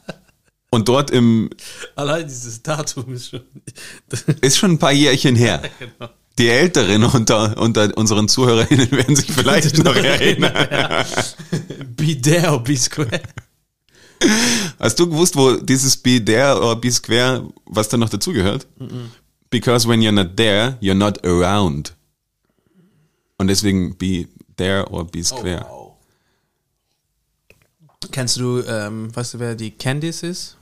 [0.70, 1.48] und dort im,
[1.94, 3.42] Allein dieses Datum ist schon.
[4.40, 5.62] ist schon ein paar Jährchen her.
[5.78, 6.10] genau.
[6.38, 11.04] Die Älteren unter, unter unseren ZuhörerInnen werden sich vielleicht noch erinnern.
[11.94, 13.20] Be there or be square.
[14.80, 18.66] Hast du gewusst, wo dieses be there or be square, was da noch dazugehört?
[19.52, 21.92] Because when you're not there, you're not around.
[23.38, 25.66] Und deswegen be there or be square.
[28.10, 30.56] Kennst du, ähm, weißt du, wer die Candice ist?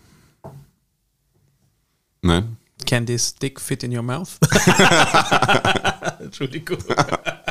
[2.20, 2.56] Nein?
[2.84, 4.38] Candice Dick Fit in Your Mouth?
[6.20, 6.78] Entschuldigung.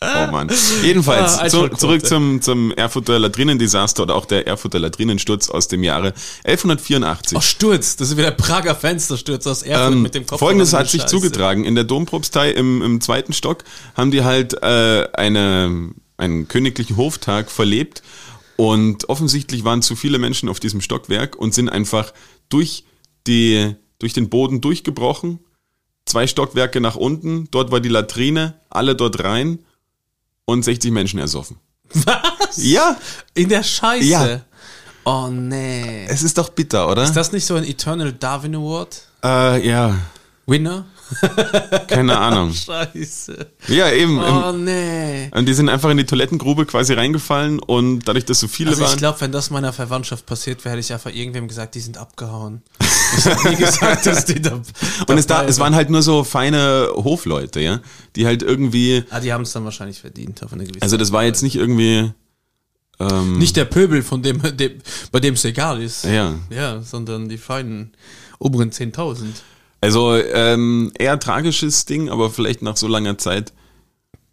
[0.00, 0.50] Oh Mann.
[0.82, 1.80] Jedenfalls, Ah, zu, Einschaltquote.
[1.80, 6.12] zurück zum, zum Erfurter Latrinendesaster oder auch der Erfurter Latrinensturz aus dem Jahre
[6.44, 7.38] 1184.
[7.38, 7.96] Oh, Sturz.
[7.96, 10.38] Das ist wieder Prager Fenstersturz aus Erfurt Ähm, mit dem Kopf.
[10.40, 11.14] Folgendes hat sich Scheiße.
[11.16, 11.64] zugetragen.
[11.64, 13.64] In der Dompropstei im, im zweiten Stock
[13.96, 18.02] haben die halt äh, eine, einen königlichen Hoftag verlebt
[18.56, 22.12] und offensichtlich waren zu viele Menschen auf diesem Stockwerk und sind einfach
[22.50, 22.84] durch,
[23.26, 25.40] die, durch den Boden durchgebrochen.
[26.04, 29.60] Zwei Stockwerke nach unten, dort war die Latrine, alle dort rein
[30.46, 31.58] und 60 Menschen ersoffen.
[31.92, 32.56] Was?
[32.56, 32.96] Ja,
[33.34, 34.04] In der Scheiße.
[34.06, 34.40] Ja.
[35.04, 36.04] Oh, nee.
[36.08, 37.04] es ist doch bitter, oder?
[37.04, 39.02] Ist das nicht so ein Eternal Darwin Award?
[39.22, 39.96] äh, ja,
[40.46, 40.86] Winner?
[41.86, 42.52] keine Ahnung.
[42.52, 43.46] Scheiße.
[43.68, 44.18] Ja, eben.
[44.18, 45.30] Oh, im, nee.
[45.32, 48.82] und die sind einfach in die Toilettengrube quasi reingefallen und dadurch, dass so viele Also
[48.82, 48.98] ich waren.
[48.98, 52.62] glaube, wenn das meiner Verwandtschaft passiert wäre, hätte ich einfach irgendwem gesagt, die sind abgehauen.
[53.18, 54.60] Ich habe nie gesagt, dass die da.
[55.06, 57.80] Und es, da, es waren halt nur so feine Hofleute, ja,
[58.16, 61.12] die halt irgendwie, Ah, die haben es dann wahrscheinlich verdient auf eine gewisse also das
[61.12, 62.10] war jetzt nicht irgendwie,
[62.98, 64.78] ähm, Nicht der Pöbel, von dem, dem
[65.12, 66.04] bei dem es egal ist.
[66.04, 66.34] Ja.
[66.50, 67.92] Ja, sondern die feinen
[68.38, 69.24] oberen 10.000.
[69.86, 73.52] also ähm, eher tragisches Ding, aber vielleicht nach so langer Zeit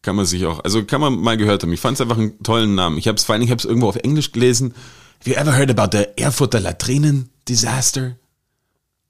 [0.02, 1.72] kann man sich auch, also kann man mal gehört haben.
[1.72, 2.98] Ich fand es einfach einen tollen Namen.
[2.98, 4.74] Ich habe es vor allem, ich habe es irgendwo auf Englisch gelesen.
[5.20, 8.16] Have you ever heard about the Erfurter Latrinen Disaster?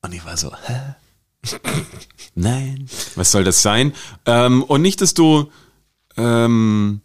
[0.01, 0.95] Und ich war so, hä?
[2.36, 2.89] Nein.
[3.15, 3.93] Was soll das sein?
[4.25, 5.49] Ähm, und nicht, dass du
[6.17, 6.99] ähm,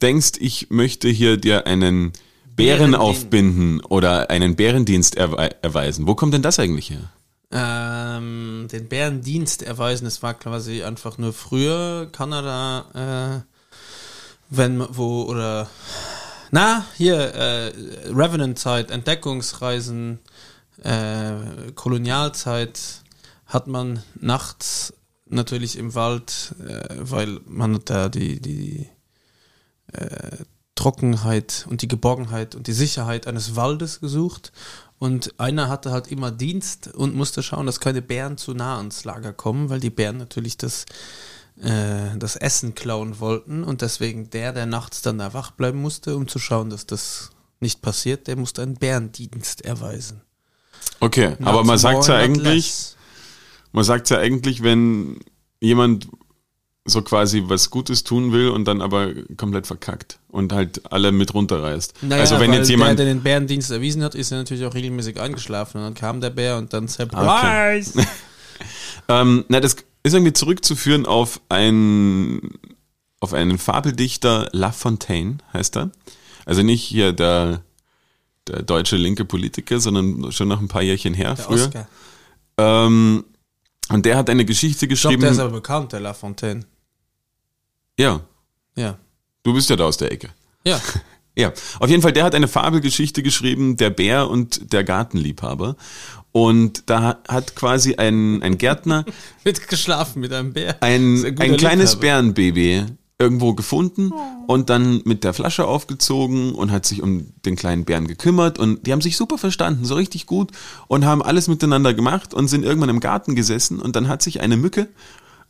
[0.00, 2.14] denkst, ich möchte hier dir einen
[2.56, 6.06] Bären aufbinden oder einen Bärendienst erwe erweisen.
[6.06, 7.10] Wo kommt denn das eigentlich her?
[7.56, 13.50] Ähm, den Bärendienst erweisen, es war quasi einfach nur früher Kanada, äh,
[14.50, 15.70] wenn, wo, oder,
[16.50, 17.72] na, hier, äh,
[18.08, 20.18] Revenant-Zeit, Entdeckungsreisen,
[20.82, 22.80] äh, Kolonialzeit,
[23.46, 24.92] hat man nachts
[25.26, 28.88] natürlich im Wald, äh, weil man da die, die
[29.92, 30.38] äh,
[30.74, 34.52] Trockenheit und die Geborgenheit und die Sicherheit eines Waldes gesucht.
[34.98, 39.04] Und einer hatte halt immer Dienst und musste schauen, dass keine Bären zu nah ans
[39.04, 40.86] Lager kommen, weil die Bären natürlich das,
[41.60, 43.64] äh, das Essen klauen wollten.
[43.64, 47.30] Und deswegen der, der nachts dann da wach bleiben musste, um zu schauen, dass das
[47.60, 50.22] nicht passiert, der musste einen Bärendienst erweisen.
[51.00, 52.96] Okay, aber man Nachts sagt ja eigentlich,
[53.72, 55.18] man sagt ja eigentlich, wenn
[55.60, 56.08] jemand
[56.86, 61.32] so quasi was Gutes tun will und dann aber komplett verkackt und halt alle mit
[61.32, 62.02] runterreißt.
[62.02, 64.74] Naja, also wenn jetzt jemand, der, der den Bärendienst erwiesen hat, ist er natürlich auch
[64.74, 65.78] regelmäßig eingeschlafen.
[65.78, 68.06] Und dann kam der Bär und dann Okay.
[69.08, 72.50] ähm, na, das ist irgendwie zurückzuführen auf ein,
[73.20, 75.90] auf einen Fabeldichter La Fontaine, heißt er.
[76.44, 77.62] Also nicht hier der,
[78.46, 81.64] der deutsche linke Politiker, sondern schon noch ein paar Jährchen her Der früher.
[81.64, 81.88] Oscar.
[82.58, 83.24] Ähm,
[83.88, 85.22] und der hat eine Geschichte Ich glaube, geschrieben.
[85.22, 86.66] der ist aber bekannt, der La Fontaine.
[87.98, 88.20] Ja,
[88.76, 88.98] Ja.
[89.42, 90.30] du bist ja da aus der Ecke.
[90.64, 90.80] Ja.
[91.36, 95.74] Ja, auf jeden Fall, der hat eine Fabelgeschichte geschrieben, der Bär und der Gartenliebhaber.
[96.30, 99.04] Und da hat quasi ein, ein Gärtner
[99.44, 100.76] Mit geschlafen mit einem Bär.
[100.80, 102.00] ein, guter ein kleines Liebhaber.
[102.22, 102.84] Bärenbaby
[103.18, 104.12] irgendwo gefunden
[104.46, 108.86] und dann mit der Flasche aufgezogen und hat sich um den kleinen Bären gekümmert und
[108.86, 110.52] die haben sich super verstanden, so richtig gut
[110.86, 114.40] und haben alles miteinander gemacht und sind irgendwann im Garten gesessen und dann hat sich
[114.40, 114.86] eine Mücke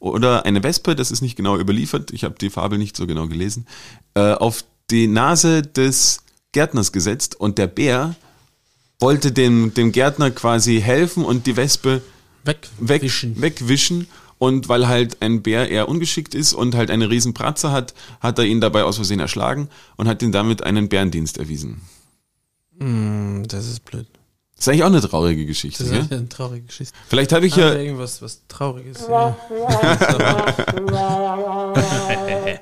[0.05, 3.27] oder eine Wespe, das ist nicht genau überliefert, ich habe die Fabel nicht so genau
[3.27, 3.67] gelesen,
[4.15, 8.15] äh, auf die Nase des Gärtners gesetzt und der Bär
[9.01, 12.03] wollte dem, dem Gärtner quasi helfen und die Wespe
[12.45, 13.41] weg, Wegwischen.
[13.41, 14.07] wegwischen.
[14.39, 18.39] Und weil halt ein Bär eher ungeschickt ist und halt eine riesen Pratze hat, hat
[18.39, 21.81] er ihn dabei aus Versehen erschlagen und hat ihn damit einen Bärendienst erwiesen.
[22.79, 24.07] Hm, das ist blöd.
[24.57, 25.83] Das ist eigentlich auch eine traurige Geschichte.
[25.85, 26.19] Das ist Gell?
[26.19, 26.95] eine traurige Geschichte.
[27.09, 27.75] Vielleicht habe ich Ja.
[27.75, 29.07] ja, irgendwas was Trauriges.
[29.09, 29.37] Ja.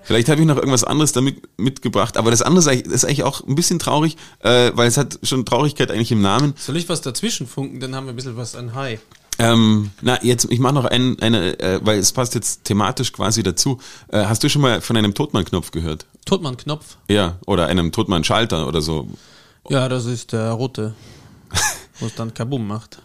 [0.03, 2.17] vielleicht habe ich noch irgendwas anderes damit mitgebracht.
[2.17, 5.19] Aber das andere ist eigentlich, ist eigentlich auch ein bisschen traurig, äh, weil es hat
[5.23, 6.55] schon Traurigkeit eigentlich im Namen.
[6.57, 7.81] Soll ich was dazwischen funken?
[7.81, 9.01] Dann haben wir ein bisschen was an High.
[9.39, 13.43] Ähm, na, jetzt, ich mache noch ein, eine, äh, weil es passt jetzt thematisch quasi
[13.43, 13.81] dazu.
[14.09, 16.07] Äh, hast du schon mal von einem Totmann-Knopf gehört?
[16.27, 16.97] Totmann-Knopf.
[17.09, 19.09] Ja, oder einem Totmann-Schalter oder so.
[19.69, 20.95] Ja, das ist der rote.
[21.99, 23.03] Wo es dann Kabum macht.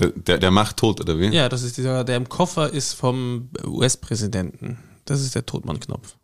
[0.00, 1.26] Der, der, der macht tot, oder wie?
[1.28, 4.78] Ja, das ist dieser, der im Koffer ist vom US-Präsidenten.
[5.04, 6.16] Das ist der Totmann-Knopf.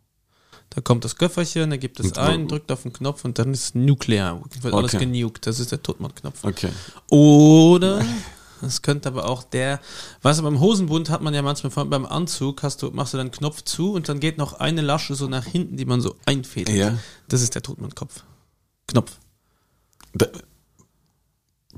[0.70, 3.74] Da kommt das Köfferchen, er gibt es ein, drückt auf den Knopf und dann ist
[3.74, 4.42] nuklear.
[4.60, 5.06] Wird alles Okay.
[5.06, 5.46] genukt.
[5.46, 6.42] Das ist der Totmann-Knopf.
[6.44, 6.70] Okay.
[7.08, 8.04] Oder
[8.62, 9.80] es könnte aber auch der,
[10.22, 13.12] weißt du, beim Hosenbund hat man ja manchmal vor allem beim Anzug hast du, machst
[13.14, 16.00] du dann Knopf zu und dann geht noch eine Lasche so nach hinten, die man
[16.00, 16.76] so einfädelt.
[16.76, 16.98] Ja.
[17.28, 18.24] Das ist der Totmann-Kopf.
[18.88, 19.18] Knopf.
[20.12, 20.26] Da,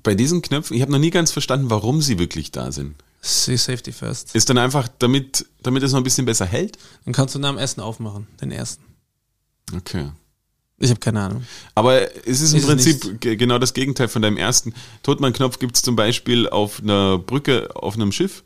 [0.06, 2.94] bei diesen Knöpfen, ich habe noch nie ganz verstanden, warum sie wirklich da sind.
[3.20, 4.34] See Safety First.
[4.34, 6.78] Ist dann einfach, damit, damit es noch ein bisschen besser hält?
[7.04, 8.84] Dann kannst du nach dem Essen aufmachen, den ersten.
[9.74, 10.10] Okay.
[10.78, 11.44] Ich habe keine Ahnung.
[11.74, 14.74] Aber es ist im Ist Prinzip ge- genau das Gegenteil von deinem ersten.
[15.02, 18.44] Totmann-Knopf gibt es zum Beispiel auf einer Brücke auf einem Schiff.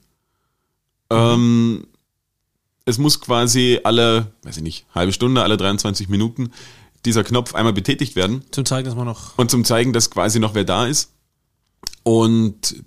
[1.10, 1.86] Ähm,
[2.84, 6.52] es muss quasi alle, weiß ich nicht, halbe Stunde, alle 23 Minuten
[7.04, 8.44] dieser Knopf einmal betätigt werden.
[8.50, 9.36] Zum zeigen, dass man noch.
[9.38, 11.10] Und zum zeigen, dass quasi noch wer da ist.
[12.02, 12.82] Und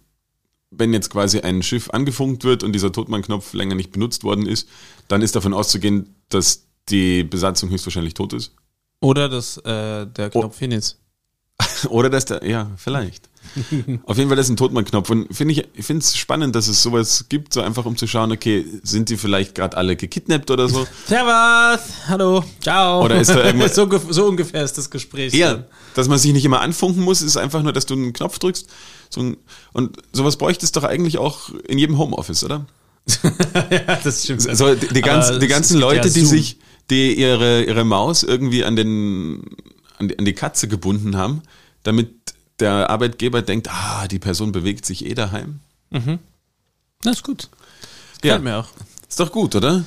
[0.71, 4.67] wenn jetzt quasi ein Schiff angefunkt wird und dieser Totmann-Knopf länger nicht benutzt worden ist,
[5.07, 8.55] dann ist davon auszugehen, dass die Besatzung höchstwahrscheinlich tot ist.
[8.99, 10.99] Oder dass äh, der Knopf hin ist.
[11.89, 13.29] Oder dass der, ja, vielleicht.
[14.05, 15.09] Auf jeden Fall ist ein Totmann-Knopf.
[15.09, 18.07] Und finde ich, ich finde es spannend, dass es sowas gibt, so einfach um zu
[18.07, 20.87] schauen, okay, sind die vielleicht gerade alle gekidnappt oder so?
[21.07, 23.03] Servus, hallo, ciao.
[23.03, 25.33] Oder ist da irgendwas- so, so ungefähr ist das Gespräch.
[25.33, 25.65] Ja, dann.
[25.95, 28.67] dass man sich nicht immer anfunken muss, ist einfach nur, dass du einen Knopf drückst.
[29.09, 29.37] So ein,
[29.73, 32.65] und sowas bräuchte es doch eigentlich auch in jedem Homeoffice, oder?
[33.69, 34.47] ja, das stimmt.
[34.47, 36.57] Also die, die, ganzen, die ganzen Leute, die sich,
[36.89, 39.43] die ihre, ihre Maus irgendwie an den,
[39.99, 41.41] an die, an die Katze gebunden haben,
[41.83, 42.22] damit
[42.63, 45.59] der Arbeitgeber denkt, ah, die Person bewegt sich eh daheim.
[47.03, 47.49] Das ist gut.
[48.23, 48.37] Ja.
[48.37, 48.67] Gefällt mir auch.
[49.07, 49.83] Ist doch gut, oder?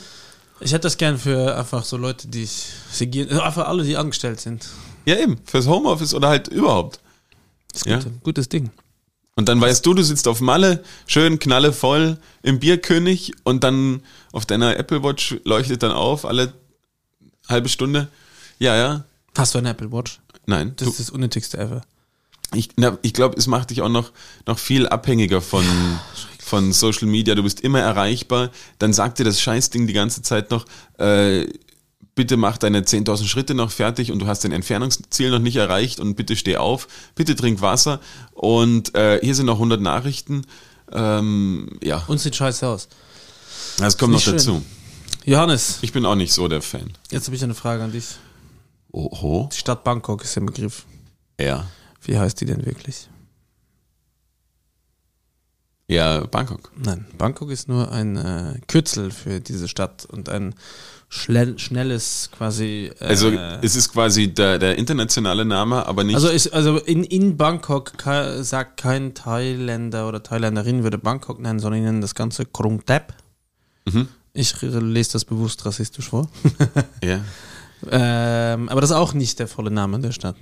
[0.60, 4.40] Ich hätte das gern für einfach so Leute, die segieren, also einfach alle, die angestellt
[4.40, 4.68] sind.
[5.04, 5.38] Ja, eben.
[5.44, 7.00] Fürs Homeoffice oder halt überhaupt.
[7.72, 7.98] Das ist Ja.
[7.98, 8.70] gut, gutes Ding.
[9.34, 14.46] Und dann weißt du, du sitzt auf Malle, schön knallevoll im Bierkönig und dann auf
[14.46, 16.54] deiner Apple Watch leuchtet dann auf alle
[17.48, 18.08] halbe Stunde.
[18.58, 19.04] Ja, ja.
[19.36, 20.20] Hast du eine Apple Watch?
[20.46, 20.72] Nein.
[20.76, 21.82] Das Du, ist das unnötigste ever.
[22.54, 24.12] Ich na, ich glaube, es macht dich auch noch,
[24.46, 25.64] noch viel abhängiger von,
[26.40, 27.34] von Social Media.
[27.34, 28.50] Du bist immer erreichbar.
[28.78, 30.64] Dann sagt dir das Scheißding die ganze Zeit noch,
[30.98, 31.46] äh,
[32.14, 36.00] bitte mach deine 10.000 Schritte noch fertig und du hast dein Entfernungsziel noch nicht erreicht
[36.00, 38.00] und bitte steh auf, bitte trink Wasser
[38.32, 40.46] und äh, hier sind noch 100 Nachrichten.
[40.92, 42.88] Ähm, ja, Und sieht scheiße aus.
[43.78, 44.34] das kommt noch schön.
[44.34, 44.62] dazu.
[45.26, 46.92] Johannes, Ich bin auch nicht so der Fan.
[47.10, 48.04] jetzt habe ich eine Frage an dich.
[48.92, 49.50] Oho.
[49.52, 50.84] Die Stadt Bangkok ist im Begriff.
[51.38, 51.66] Ja.
[52.02, 53.08] Wie heißt die denn wirklich?
[55.88, 56.72] Ja, Bangkok.
[56.76, 60.54] Nein, Bangkok ist nur ein äh, Kürzel für diese Stadt und ein
[61.08, 62.90] schnell, schnelles quasi.
[62.98, 66.16] Äh, Also es ist quasi der, der internationale Name, aber nicht.
[66.16, 71.60] also, ist, also in, in Bangkok ka- sagt kein Thailänder oder Thailänderin würde Bangkok nennen,
[71.60, 73.14] sondern nennen das Ganze Krung Thep.
[73.84, 74.08] Mhm.
[74.32, 76.28] Ich lese das bewusst rassistisch vor.
[77.02, 77.20] ja.
[77.90, 80.36] Ähm, aber das ist auch nicht der volle Name der Stadt.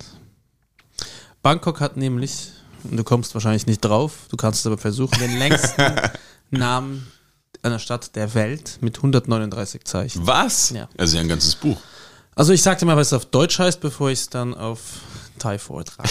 [1.45, 2.53] Bangkok hat nämlich,
[2.85, 5.95] und du kommst wahrscheinlich nicht drauf, du kannst es aber versuchen, den längsten
[6.51, 7.07] Namen
[7.63, 10.27] einer Stadt der Welt mit 139 Zeichen.
[10.27, 10.71] Was?
[10.71, 10.89] Ja.
[10.97, 11.77] Also ja ein ganzes Buch.
[12.35, 14.81] Also ich sag dir mal, was es auf Deutsch heißt, bevor ich es dann auf
[15.39, 16.09] Thai vortrage.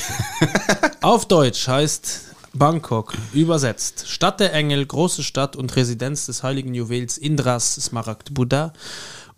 [1.01, 2.21] auf Deutsch heißt
[2.53, 8.71] Bangkok übersetzt Stadt der Engel, große Stadt und Residenz des heiligen Juwels Indras Smaragd Buddha.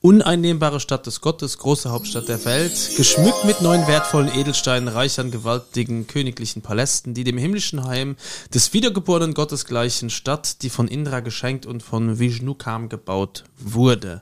[0.06, 5.32] Uneinnehmbare Stadt des Gottes, große Hauptstadt der Welt, geschmückt mit neun wertvollen Edelsteinen, reich an
[5.32, 8.16] gewaltigen königlichen Palästen, die dem himmlischen Heim
[8.54, 14.22] des wiedergeborenen Gottes gleichen Stadt, die von Indra geschenkt und von Vishnu kam gebaut wurde.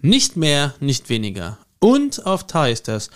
[0.00, 1.58] Nicht mehr, nicht weniger.
[1.80, 3.10] Und auf Thai ist das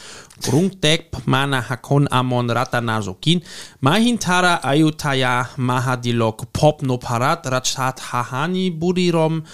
[0.52, 3.42] Rungtek Mana Hakon Amon Ratana Sokin
[3.80, 9.44] Mahintara Ayutthaya Mahadilok Popno Parat Rachat Hahani Burirom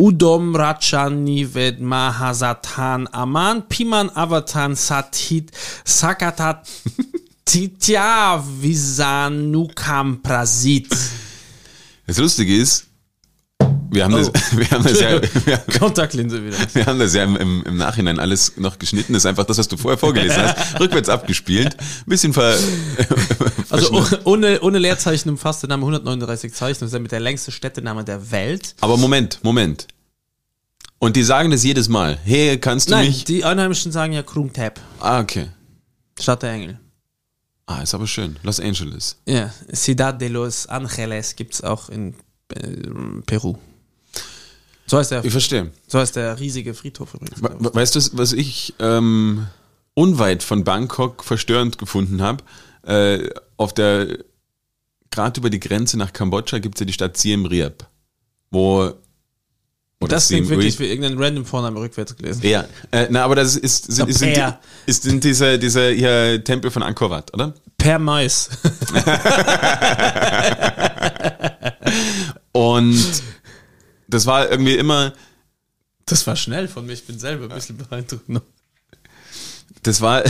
[0.00, 5.50] Udom Rachani Ved Mahasatan Aman Piman Avatan Satit
[5.84, 6.66] Sakatat
[7.44, 10.88] Titya Visanukam Prasit.
[12.06, 12.86] Das Lustige ist,
[13.92, 14.18] wir haben, Oh.
[14.30, 16.56] das, wir haben das ja, wir, Kontaktlinse wieder.
[16.74, 19.12] wir haben das ja im, im, Nachhinein alles noch geschnitten.
[19.12, 21.76] Das ist einfach das, was du vorher vorgelesen hast, rückwärts abgespielt.
[21.78, 22.56] Ein bisschen ver,
[23.68, 26.80] Also oh- ohne, ohne Leerzeichen umfasst der Name 139 Zeichen.
[26.80, 28.74] Das ist damit der längste Städtename der Welt.
[28.80, 29.86] Aber Moment, Moment.
[30.98, 32.18] Und die sagen das jedes Mal.
[32.24, 33.24] Hey, kannst du Nein, mich?
[33.24, 35.48] die Einheimischen sagen ja Krumtap, Ah, okay.
[36.20, 36.78] Stadt der Engel.
[37.66, 38.36] Ah, ist aber schön.
[38.42, 39.16] Los Angeles.
[39.26, 42.14] Ja, Ciudad de los Angeles gibt's auch in
[42.54, 42.76] äh,
[43.24, 43.56] Peru.
[44.90, 45.70] So heißt der, Ich verstehe.
[45.86, 47.40] so heißt der riesige Friedhof übrigens.
[47.40, 49.46] We- we- Weißt du, was ich ähm,
[49.94, 52.42] unweit von Bangkok verstörend gefunden habe?
[52.84, 54.18] Äh, auf der,
[55.12, 57.86] gerade über die Grenze nach Kambodscha gibt es ja die Stadt Siem Reap,
[58.50, 58.90] wo
[60.00, 62.42] Oder Das klingt wirklich wie irgendein random Vorname rückwärts gelesen.
[62.44, 66.68] Ja, äh, na, aber das ist, sind, Der sind, ist, sind diese, diese hier Tempel
[66.72, 67.54] von Angkor Wat, oder?
[67.78, 68.50] Per Mais.
[72.52, 73.22] Und
[74.10, 75.12] das war irgendwie immer,
[76.06, 76.92] Das war schnell von mir.
[76.92, 78.28] Ich bin selber ein bisschen beeindruckt.
[78.28, 78.42] noch.
[79.82, 80.22] das war,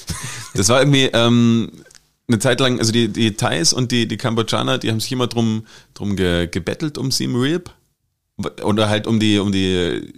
[0.54, 1.70] das war irgendwie ähm,
[2.28, 5.26] eine Zeit lang, also die, die Thais und die, die Kambodschaner, die haben sich immer
[5.26, 7.70] drum, drum ge, gebettelt um Siem Reap
[8.62, 10.12] oder halt um die, um die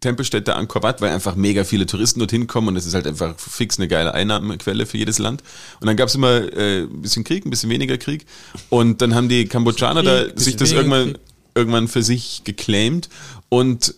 [0.00, 3.36] Tempelstätte Angkor Wat, weil einfach mega viele Touristen dorthin kommen und es ist halt einfach
[3.38, 5.42] fix eine geile Einnahmequelle für jedes Land.
[5.80, 8.24] Und dann gab es immer äh, ein bisschen Krieg, ein bisschen weniger Krieg
[8.68, 11.20] und dann haben die Kambodschaner Krieg, da sich das irgendwann, Krieg.
[11.54, 13.08] Irgendwann für sich geclaimed
[13.48, 13.94] und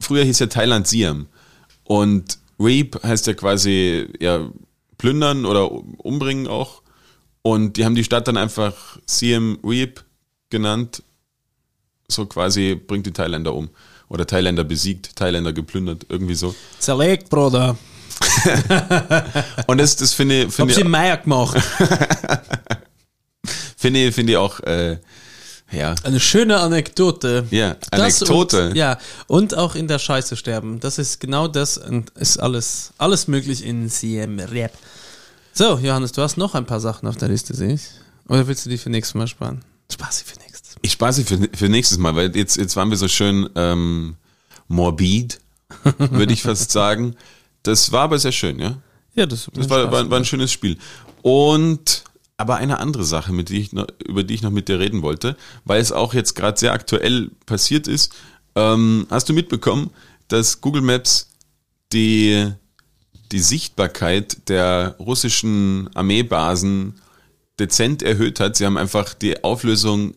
[0.00, 1.26] früher hieß ja Thailand Siam
[1.84, 4.48] und Reap heißt ja quasi ja
[4.98, 6.82] plündern oder umbringen auch
[7.42, 10.04] und die haben die Stadt dann einfach Siem Reap
[10.50, 11.02] genannt
[12.08, 13.70] so quasi bringt die Thailänder um.
[14.08, 16.54] Oder Thailänder besiegt, Thailänder geplündert, irgendwie so.
[16.78, 17.76] Zerlegt, Bruder.
[19.66, 21.56] Und das, das finde ich, Hab ich, Meier gemacht.
[23.76, 24.98] finde ich, finde ich auch, äh,
[25.70, 27.46] ja, Eine schöne Anekdote.
[27.50, 28.68] Ja, Anekdote.
[28.68, 30.80] Und, ja, und auch in der Scheiße sterben.
[30.80, 34.72] Das ist genau das und ist alles, alles möglich in CM Rap.
[35.52, 37.82] So, Johannes, du hast noch ein paar Sachen auf der Liste, sehe ich.
[38.28, 39.64] Oder willst du die für nächstes Mal sparen?
[39.92, 40.80] Spaß sie für nächstes Mal.
[40.82, 44.16] ich spare sie für, für nächstes Mal, weil jetzt, jetzt waren wir so schön ähm,
[44.68, 45.40] morbid,
[45.98, 47.16] würde ich fast sagen.
[47.62, 48.76] Das war aber sehr schön, ja.
[49.14, 50.76] Ja, das, Das war, war, war ein schönes Spiel.
[51.22, 52.04] Und
[52.36, 55.80] aber eine andere Sache, die noch, über die ich noch mit dir reden wollte, weil
[55.80, 58.12] es auch jetzt gerade sehr aktuell passiert ist.
[58.56, 59.90] Ähm, hast du mitbekommen,
[60.28, 61.30] dass Google Maps
[61.92, 62.52] die,
[63.30, 67.00] die Sichtbarkeit der russischen Armeebasen
[67.58, 68.56] dezent erhöht hat?
[68.56, 70.14] Sie haben einfach die Auflösung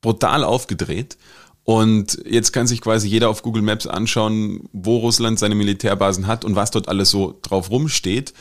[0.00, 1.18] brutal aufgedreht.
[1.64, 6.44] Und jetzt kann sich quasi jeder auf Google Maps anschauen, wo Russland seine Militärbasen hat
[6.44, 8.32] und was dort alles so drauf rumsteht.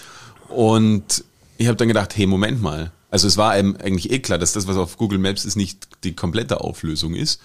[0.49, 1.23] Und
[1.57, 2.91] ich habe dann gedacht, hey, Moment mal.
[3.09, 5.87] Also es war einem eigentlich eh klar, dass das, was auf Google Maps ist, nicht
[6.03, 7.39] die komplette Auflösung ist.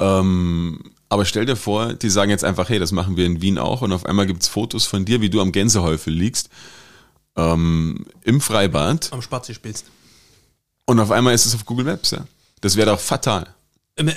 [0.00, 3.58] Ähm, aber stell dir vor, die sagen jetzt einfach, hey, das machen wir in Wien
[3.58, 6.48] auch und auf einmal gibt's Fotos von dir, wie du am Gänsehäufel liegst,
[7.36, 9.86] ähm, im Freibad am Spazi spielst.
[10.86, 12.26] und auf einmal ist es auf Google Maps, ja.
[12.60, 13.54] Das wäre doch fatal.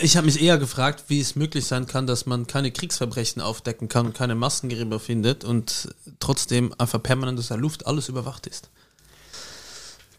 [0.01, 3.89] Ich habe mich eher gefragt, wie es möglich sein kann, dass man keine Kriegsverbrechen aufdecken
[3.89, 8.69] kann und keine Massengräber findet und trotzdem einfach permanent aus der Luft alles überwacht ist.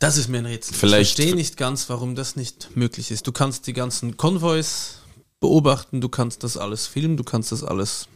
[0.04, 0.74] Das ist mir ein Rätsel.
[0.76, 3.26] Vielleicht- ich verstehe nicht ganz, warum das nicht möglich ist.
[3.26, 4.64] Du kannst die ganzen Konvois
[5.40, 8.06] beobachten, du kannst das alles filmen, du kannst das alles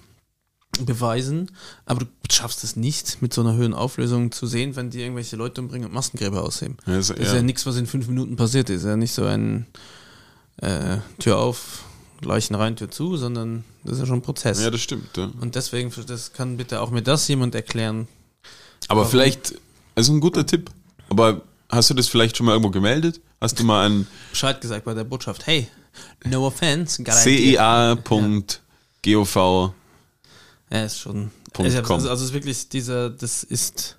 [0.81, 1.51] beweisen,
[1.87, 5.37] aber du schaffst es nicht, mit so einer hohen Auflösung zu sehen, wenn die irgendwelche
[5.37, 6.77] Leute umbringen und Massengräber ausheben.
[6.85, 7.37] Das- das ist ja.
[7.37, 8.85] ja nichts, was in fünf Minuten passiert ist.
[8.85, 9.67] Ja nicht so ein
[10.61, 11.85] äh, Tür auf,
[12.21, 14.61] Leichen rein, Tür zu, sondern das ist ja schon ein Prozess.
[14.61, 15.17] Ja, das stimmt.
[15.17, 15.31] Ja.
[15.41, 18.09] und deswegen, das kann bitte auch mir das jemand erklären.
[18.89, 19.55] Aber vielleicht,
[19.95, 20.71] also ein guter Tipp.
[21.09, 23.21] Aber hast du das vielleicht schon mal irgendwo gemeldet?
[23.41, 25.69] Hast du mal an Bescheid gesagt bei der Botschaft, hey,
[26.25, 28.57] no offense, cea.gov.
[30.71, 31.31] Ja, ist schon.
[31.57, 33.97] Also, also es ist wirklich dieser, das ist.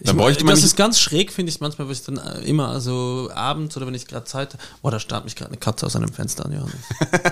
[0.00, 2.80] Da bräuchte man das ist ganz schräg, finde ich manchmal, wenn ich dann äh, immer
[2.80, 5.96] so abends oder wenn ich gerade Zeit Oh, da starrt mich gerade eine Katze aus
[5.96, 6.76] einem Fenster an, Johannes.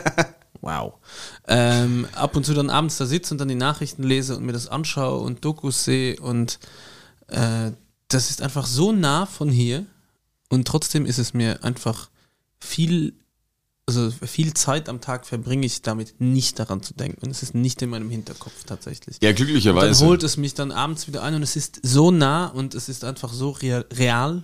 [0.63, 0.95] wow.
[1.47, 4.53] Ähm, ab und zu dann abends da sitze und dann die Nachrichten lese und mir
[4.53, 6.59] das anschaue und Dokus sehe und
[7.29, 7.71] äh,
[8.09, 9.87] das ist einfach so nah von hier
[10.49, 12.11] und trotzdem ist es mir einfach
[12.61, 13.15] viel
[13.89, 17.31] also viel Zeit am Tag verbringe ich damit nicht daran zu denken.
[17.31, 19.19] Es ist nicht in meinem Hinterkopf tatsächlich.
[19.23, 20.05] Ja, Und dann glücklicherweise.
[20.05, 23.05] holt es mich dann abends wieder ein und es ist so nah und es ist
[23.05, 24.43] einfach so real, real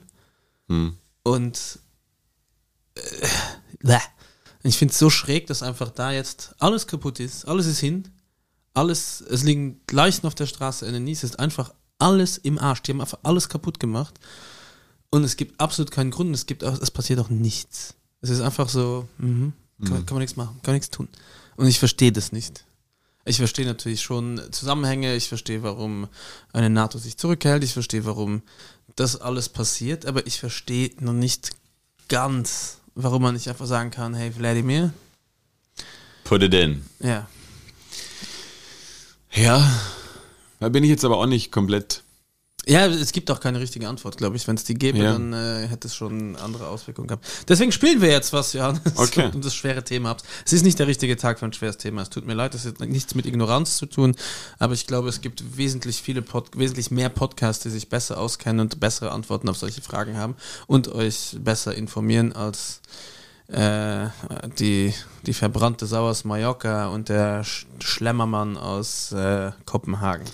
[0.69, 0.97] Hm.
[1.25, 1.81] und
[2.95, 3.99] äh,
[4.63, 8.05] ich finde es so schräg, dass einfach da jetzt alles kaputt ist, alles ist hin,
[8.75, 12.83] alles, es liegen Leichen auf der Straße in Nice, es ist einfach alles im Arsch,
[12.83, 14.15] die haben einfach alles kaputt gemacht.
[15.11, 17.95] Und es gibt absolut keinen Grund, es gibt auch, es passiert auch nichts.
[18.23, 19.53] Es ist einfach so, mhm,
[19.85, 21.09] kann, kann man nichts machen, kann man nichts tun.
[21.57, 22.65] Und ich verstehe das nicht.
[23.25, 26.09] Ich verstehe natürlich schon Zusammenhänge, ich verstehe, warum
[26.53, 28.43] eine NATO sich zurückhält, ich verstehe, warum
[28.97, 31.51] das alles passiert, aber ich verstehe noch nicht
[32.09, 34.93] ganz, warum man nicht einfach sagen kann, hey Vladimir,
[36.25, 36.85] Put it in.
[37.01, 37.29] ja,
[39.35, 39.71] Ja,
[40.63, 42.03] da bin ich jetzt aber auch nicht komplett.
[42.65, 44.47] Ja, es gibt auch keine richtige Antwort, glaube ich.
[44.47, 45.13] Wenn es die gäbe, Ja.
[45.15, 47.27] dann äh, hätte es schon andere Auswirkungen gehabt.
[47.49, 49.31] Deswegen spielen wir jetzt was, Johannes, Okay.
[49.35, 50.23] um das schwere Thema ab.
[50.47, 52.03] Es ist nicht der richtige Tag für ein schweres Thema.
[52.03, 54.15] Es tut mir leid, das hat nichts mit Ignoranz zu tun,
[54.61, 58.61] aber ich glaube, es gibt wesentlich viele Pod wesentlich mehr Podcasts, die sich besser auskennen
[58.61, 60.37] und bessere Antworten auf solche Fragen haben
[60.69, 62.81] und euch besser informieren als
[63.49, 64.09] äh,
[64.59, 64.95] die,
[65.27, 70.25] die verbrannte Sau aus Mallorca und der Sch Schlemmermann aus äh, Kopenhagen.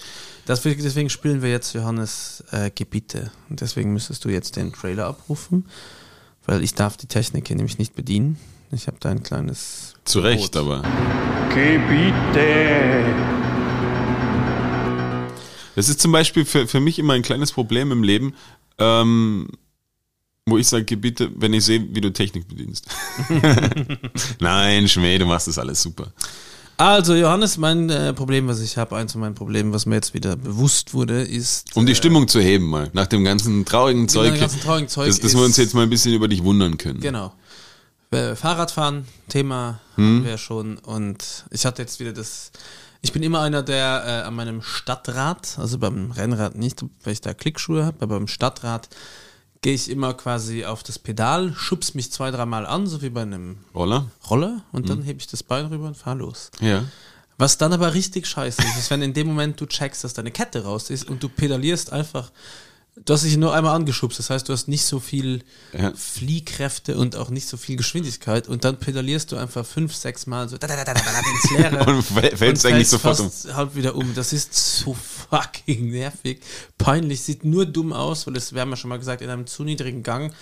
[0.47, 3.31] Deswegen, deswegen spielen wir jetzt Johannes äh, Gebiete.
[3.51, 5.67] Und deswegen müsstest du jetzt den Trailer abrufen,
[6.47, 8.39] weil ich darf die Technik hier nämlich nicht bedienen.
[8.71, 10.83] Ich habe da ein kleines Zu Recht, aber.
[11.55, 13.05] Gebiete.
[15.75, 18.35] Das ist zum Beispiel für, für mich immer ein kleines Problem im Leben,
[18.79, 19.49] ähm,
[20.51, 22.87] wo ich sage, bitte, wenn ich sehe, wie du Technik bedienst.
[24.41, 26.13] Nein, Schmäh, du machst das alles super.
[26.79, 30.15] Also Johannes, mein äh, Problem, was ich habe, eins von meinen Problemen, was mir jetzt
[30.15, 34.09] wieder bewusst wurde, ist Um die äh, Stimmung zu heben mal, nach dem ganzen traurigen
[34.09, 36.45] Zeug, dem ganzen traurigen Zeug dass, dass wir uns jetzt mal ein bisschen über dich
[36.45, 37.01] wundern können.
[37.01, 37.33] Genau.
[38.13, 40.79] Äh, Fahrradfahren, Thema haben wir schon.
[40.79, 42.53] Und ich hatte jetzt wieder das.
[43.03, 47.21] Ich bin immer einer, der äh, an meinem Stadtrad, also beim Rennrad nicht, weil ich
[47.21, 48.89] da Klickschuhe habe, aber beim Stadtrad
[49.61, 53.23] gehe ich immer quasi auf das Pedal, schubs mich zwei, dreimal an, so wie bei
[53.23, 54.07] einem Roller?
[54.31, 56.51] Roller, und dann hebe ich das Bein rüber und fahr los.
[56.61, 56.85] Ja.
[57.39, 60.33] Was dann aber richtig scheiße ist, ist, wenn in dem Moment du checkst, dass deine
[60.33, 62.33] Kette raus ist und du pedalierst einfach,
[63.05, 65.43] du hast dich nur einmal angeschubst, das heißt, du hast nicht so viel
[65.73, 65.93] Ja.
[65.95, 70.49] Fliehkräfte und auch nicht so viel Geschwindigkeit und dann pedalierst du einfach fünf, sechs Mal
[70.49, 73.27] so da, da, da, da, da, da, ins Leere Und fäll- fällst eigentlich sofort um.
[73.31, 74.15] fast halb wieder um.
[74.15, 74.95] Das ist so
[75.31, 76.41] fucking nervig,
[76.79, 79.47] peinlich, sieht nur dumm aus, weil es, wir haben ja schon mal gesagt, in einem
[79.47, 80.33] zu niedrigen Gang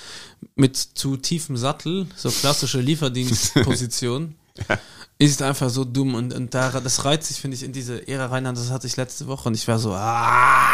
[0.55, 4.35] mit zu tiefem Sattel, so klassische Lieferdienstposition.
[5.19, 8.27] Ist einfach so dumm und, und da, das reizt sich, finde ich, in diese Ära
[8.27, 8.45] rein.
[8.45, 10.69] Das hatte ich letzte Woche und ich war so, ah,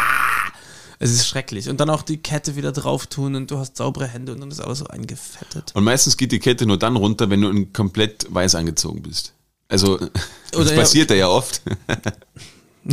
[1.03, 1.69] es ist schrecklich.
[1.69, 4.49] Und dann auch die Kette wieder drauf tun und du hast saubere Hände und dann
[4.51, 5.71] ist alles so eingefettet.
[5.75, 9.33] Und meistens geht die Kette nur dann runter, wenn du komplett weiß angezogen bist.
[9.69, 9.97] Also,
[10.51, 11.61] das ja- passiert ja, ja oft.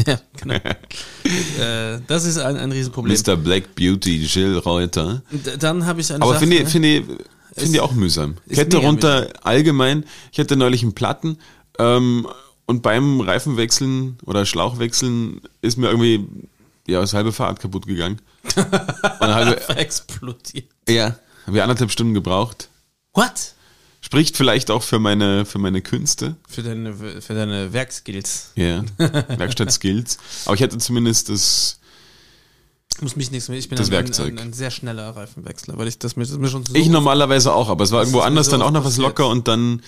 [0.06, 0.54] Ja, genau.
[0.54, 3.16] äh, das ist ein, ein Riesenproblem.
[3.26, 3.34] Mr.
[3.36, 5.22] Black Beauty, Jill Reuter.
[5.32, 7.04] D- Dann habe ich eine Aber finde ich, finde ich,
[7.56, 8.36] finde ich auch mühsam.
[8.48, 10.04] Kette runter allgemein.
[10.30, 11.38] Ich hatte neulich einen Platten
[11.80, 12.28] ähm,
[12.66, 16.24] und beim Reifenwechseln oder Schlauchwechseln ist mir irgendwie
[16.90, 18.20] ja das halbe Fahrrad kaputt gegangen.
[19.20, 20.66] Halbe, explodiert.
[20.88, 21.16] ja,
[21.46, 22.68] haben wir anderthalb Stunden gebraucht.
[23.12, 23.54] What?
[24.02, 28.52] Spricht vielleicht auch für meine für meine Künste, Für deine, für deine Werkskills.
[28.56, 30.18] ja, Werkstatt-Skills.
[30.46, 31.78] Aber ich hatte zumindest das.
[33.00, 33.58] Muss mich nichts mehr.
[33.58, 34.32] Ich bin Das ein, Werkzeug.
[34.32, 37.52] Ein, ein sehr schneller Reifenwechsler, weil ich das mir, das mir schon so Ich normalerweise
[37.52, 39.82] auch, aber es war irgendwo ist anders dann auch noch was locker und dann.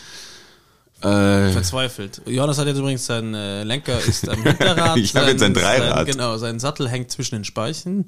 [1.02, 2.22] Äh, verzweifelt.
[2.26, 4.96] Johannes hat jetzt übrigens sein äh, Lenker ist am Hinterrad.
[4.96, 5.96] Ich habe jetzt ein Dreirad.
[5.96, 8.06] Sein, genau, sein Sattel hängt zwischen den Speichen.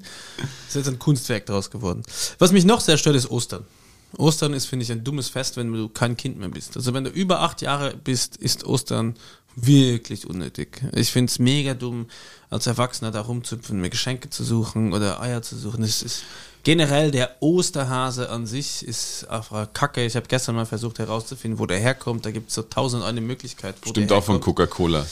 [0.67, 2.03] Ist jetzt ein Kunstwerk draus geworden.
[2.39, 3.65] Was mich noch sehr stört, ist Ostern.
[4.17, 6.77] Ostern ist, finde ich, ein dummes Fest, wenn du kein Kind mehr bist.
[6.77, 9.15] Also wenn du über acht Jahre bist, ist Ostern
[9.55, 10.81] wirklich unnötig.
[10.93, 12.07] Ich finde es mega dumm,
[12.49, 15.83] als Erwachsener da rumzupfen, mir Geschenke zu suchen oder Eier zu suchen.
[15.83, 16.23] Es ist
[16.65, 20.03] generell der Osterhase an sich ist einfach Kacke.
[20.03, 22.25] Ich habe gestern mal versucht herauszufinden, wo der herkommt.
[22.25, 23.75] Da gibt es so tausend eine Möglichkeit.
[23.83, 24.57] Wo stimmt auch von herkommt.
[24.57, 25.05] Coca-Cola.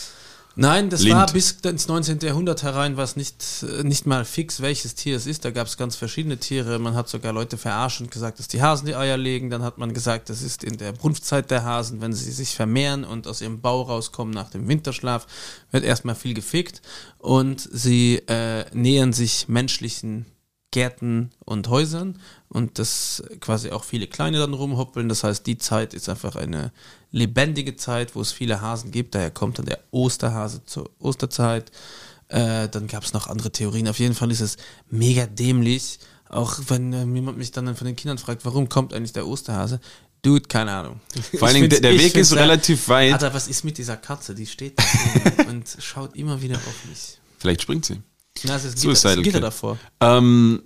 [0.56, 1.16] Nein, das Lind.
[1.16, 2.20] war bis ins 19.
[2.20, 5.46] Jahrhundert herein, was nicht, äh, nicht mal fix, welches Tier es ist.
[5.46, 6.78] Da gab es ganz verschiedene Tiere.
[6.78, 9.50] Man hat sogar Leute verarscht und gesagt, dass die Hasen die Eier legen.
[9.50, 13.04] Dann hat man gesagt, das ist in der Brunftzeit der Hasen, wenn sie sich vermehren
[13.04, 15.26] und aus ihrem Bau rauskommen nach dem Winterschlaf,
[15.72, 16.82] wird erstmal viel gefickt
[17.18, 20.26] und sie äh, nähern sich menschlichen
[20.74, 22.20] Gärten und Häusern
[22.50, 25.08] und das quasi auch viele kleine dann rumhoppeln.
[25.08, 26.72] Das heißt, die Zeit ist einfach eine
[27.12, 29.14] lebendige Zeit, wo es viele Hasen gibt.
[29.16, 31.72] Daher kommt dann der Osterhase zur Osterzeit.
[32.28, 33.88] Äh, dann gab es noch andere Theorien.
[33.88, 34.58] Auf jeden Fall ist es
[34.90, 36.00] mega dämlich.
[36.28, 39.80] Auch wenn äh, jemand mich dann von den Kindern fragt, warum kommt eigentlich der Osterhase?
[40.24, 41.00] Dude, keine Ahnung.
[41.38, 43.14] Vor allen Dingen, der, der Weg ist ja- relativ weit.
[43.14, 44.34] Alter, was ist mit dieser Katze?
[44.34, 47.20] Die steht da und schaut immer wieder auf mich.
[47.38, 48.02] Vielleicht springt sie.
[48.44, 49.44] Na, es ist Gitter, Suicidal Gitter Cat.
[49.44, 49.78] davor.
[50.00, 50.64] Ähm,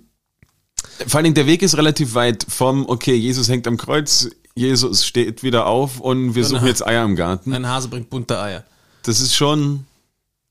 [1.06, 5.06] vor allen Dingen, der Weg ist relativ weit vom, okay, Jesus hängt am Kreuz, Jesus
[5.06, 6.68] steht wieder auf und wir suchen Genau.
[6.68, 7.52] jetzt Eier im Garten.
[7.52, 8.64] Ein Hase bringt bunte Eier.
[9.04, 9.86] Das ist schon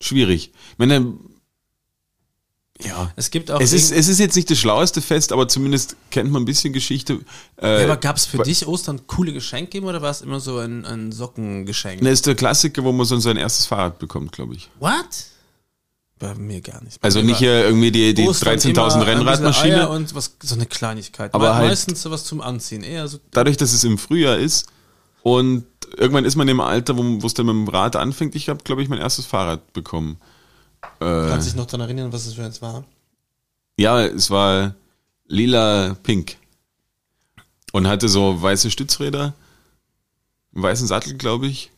[0.02, 0.52] schwierig.
[0.72, 1.14] Ich meine,
[2.84, 3.12] ja.
[3.16, 3.60] Es gibt auch.
[3.60, 6.72] Es ist, es ist jetzt nicht das schlaueste Fest, aber zumindest kennt man ein bisschen
[6.74, 7.20] Geschichte.
[7.62, 10.60] Äh, ja, aber gab es für dich Ostern coole Geschenke oder war es immer so
[10.60, 12.02] ein, ein Sockengeschenk?
[12.02, 14.70] Das ist der Klassiker, wo man so sein erstes Fahrrad bekommt, glaube ich.
[14.80, 14.94] What?
[16.20, 17.00] Bei mir gar nicht.
[17.00, 19.90] Bei Also nicht hier irgendwie die, die Ostern 13.000 immer ein bisschen Eier Rennradmaschine.
[19.90, 21.34] Und was, so eine Kleinigkeit.
[21.34, 22.82] Aber halt- Meistens sowas zum Anziehen.
[22.84, 23.20] Eher so.
[23.32, 24.68] Dadurch, dass es im Frühjahr ist
[25.22, 25.66] und
[25.96, 28.36] irgendwann ist man im Alter, wo wo es dann mit dem Rad anfängt.
[28.36, 30.18] Ich habe, glaube ich, mein erstes Fahrrad bekommen.
[31.00, 32.84] Äh, Kannst dich noch daran erinnern, was es für eins war?
[33.78, 34.74] Ja, es war
[35.28, 36.38] lila pink.
[37.74, 39.34] Und hatte so weiße Stützräder,
[40.54, 41.70] einen weißen Sattel, glaube ich.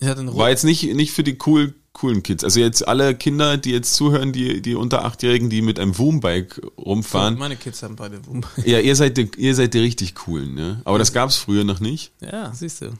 [0.00, 2.44] Einen War jetzt nicht, nicht für die cool coolen Kids.
[2.44, 6.62] Also jetzt alle Kinder, die jetzt zuhören, die, die unter Achtjährigen, die mit einem Woombike
[6.78, 7.36] rumfahren.
[7.36, 8.44] Meine Kids haben beide Wum.
[8.64, 10.80] Ja, ihr seid, die, ihr seid die richtig coolen, ne?
[10.84, 12.12] Aber das gab's früher noch nicht.
[12.20, 12.92] Ja, siehst du.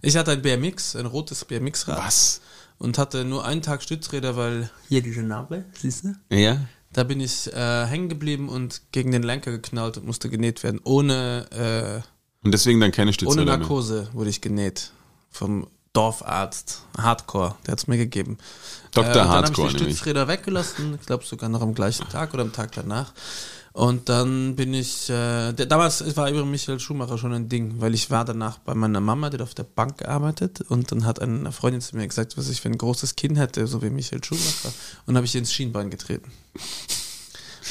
[0.00, 1.98] Ich hatte ein BMX, ein rotes BMX-Rad.
[1.98, 2.40] Was?
[2.78, 6.14] Und hatte nur einen Tag Stützräder, weil hier diese Narbe, siehst du?
[6.34, 6.58] Ja?
[6.92, 10.80] Da bin ich äh, hängen geblieben und gegen den Lenker geknallt und musste genäht werden.
[10.84, 12.02] Ohne,
[12.42, 13.58] Und deswegen dann keine äh, ohne Stützräder mehr.
[13.58, 14.92] Narkose wurde ich genäht.
[15.30, 16.82] Vom Dorfarzt.
[16.98, 18.36] Hardcore, der hat's mir gegeben.
[18.92, 19.10] Dr.
[19.10, 19.90] Äh, dann Hardcore, habe ich die.
[19.92, 23.12] Stützräder weggelassen, ich glaube sogar noch am gleichen Tag oder am Tag danach.
[23.72, 27.92] Und dann bin ich, äh, der, damals war über Michael Schumacher schon ein Ding, weil
[27.92, 31.20] ich war danach bei meiner Mama, die hat auf der Bank gearbeitet und dann hat
[31.20, 34.22] eine Freundin zu mir gesagt, was ich für ein großes Kinn hätte, so wie Michael
[34.22, 34.72] Schumacher.
[35.06, 36.30] Und habe ich ihr ins Schienbein getreten.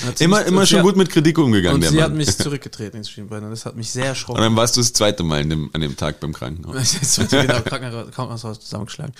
[0.02, 2.02] Und hat Immer, mich- immer und schon hat- gut mit Kritik umgegangen, Und der sie
[2.02, 2.18] hat Mann.
[2.18, 4.42] mich zurückgetreten ins Schienbein und das hat mich sehr Und erschrocken.
[4.42, 6.94] dann warst du das zweite Mal an dem, an dem Tag beim Krankenhaus.
[7.02, 9.14] Jetzt wird genau Krankenhaus, Krankenhaus zusammengeschlagen.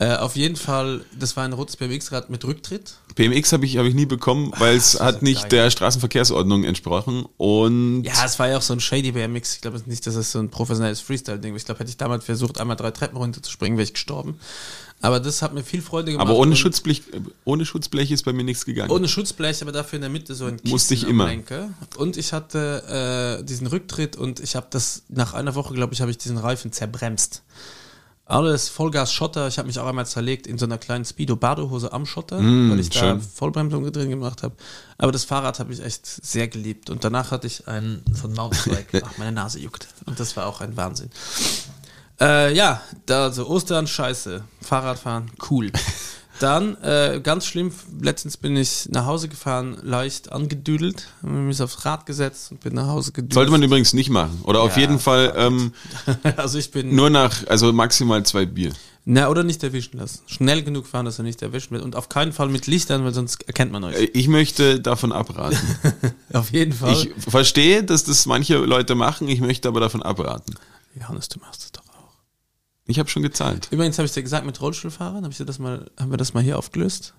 [0.00, 2.94] Äh, auf jeden Fall, das war ein rotes BMX-Rad mit Rücktritt.
[3.16, 5.48] BMX habe ich, hab ich nie bekommen, weil es das hat nicht geil.
[5.50, 7.24] der Straßenverkehrsordnung entsprochen.
[7.36, 9.56] Und Ja, es war ja auch so ein shady BMX.
[9.56, 11.56] Ich glaube nicht, dass es so ein professionelles Freestyle-Ding war.
[11.56, 14.38] Ich glaube, hätte ich damals versucht, einmal drei Treppen runterzuspringen, wäre ich gestorben.
[15.00, 16.26] Aber das hat mir viel Freude gemacht.
[16.26, 17.02] aber ohne Schutzblech,
[17.44, 18.90] ohne Schutzblech ist bei mir nichts gegangen.
[18.90, 21.30] Ohne Schutzblech, aber dafür in der Mitte so ein Kissen Musste ich immer.
[21.96, 26.00] Und ich hatte äh, diesen Rücktritt und ich habe das, nach einer Woche, glaube ich,
[26.00, 27.42] habe ich diesen Reifen zerbremst.
[28.30, 29.48] Alles Vollgas Schotter.
[29.48, 32.78] Ich habe mich auch einmal zerlegt in so einer kleinen Speedo-Badehose am Schotter, Mm, weil
[32.80, 33.20] ich da schön.
[33.22, 34.54] Vollbremsung drin gemacht habe.
[34.98, 36.90] Aber das Fahrrad habe ich echt sehr geliebt.
[36.90, 39.02] Und danach hatte ich einen von Mountainbike.
[39.06, 39.88] Ach, meine Nase juckt.
[40.04, 41.08] Und das war auch ein Wahnsinn.
[42.20, 44.42] Äh, ja, da, also Ostern, scheiße.
[44.62, 45.70] Fahrradfahren, cool.
[46.40, 51.84] Dann, äh, ganz schlimm, letztens bin ich nach Hause gefahren, leicht angedüdelt, habe mich aufs
[51.84, 53.34] Rad gesetzt und bin nach Hause gedüdelt.
[53.34, 54.40] Sollte man übrigens nicht machen.
[54.44, 55.72] Oder auf Ja, jeden Fall ähm,
[56.36, 58.72] also ich bin, nur nach, also maximal zwei Bier.
[59.04, 60.20] na, oder nicht erwischen lassen.
[60.26, 63.12] Schnell genug fahren, dass er nicht erwischt wird und auf keinen Fall mit Lichtern, weil
[63.14, 63.96] sonst erkennt man euch.
[63.96, 65.58] Äh, Ich möchte davon abraten.
[66.32, 66.92] auf jeden Fall.
[66.92, 70.54] Ich verstehe, dass das manche Leute machen, ich möchte aber davon abraten.
[70.94, 71.72] Johannes, du machst es.
[72.88, 73.68] Ich habe schon gezahlt.
[73.70, 76.32] Übrigens habe ich dir gesagt, mit Rollstuhlfahrern, habe ich dir das mal, haben wir das
[76.32, 77.14] mal hier aufgelöst?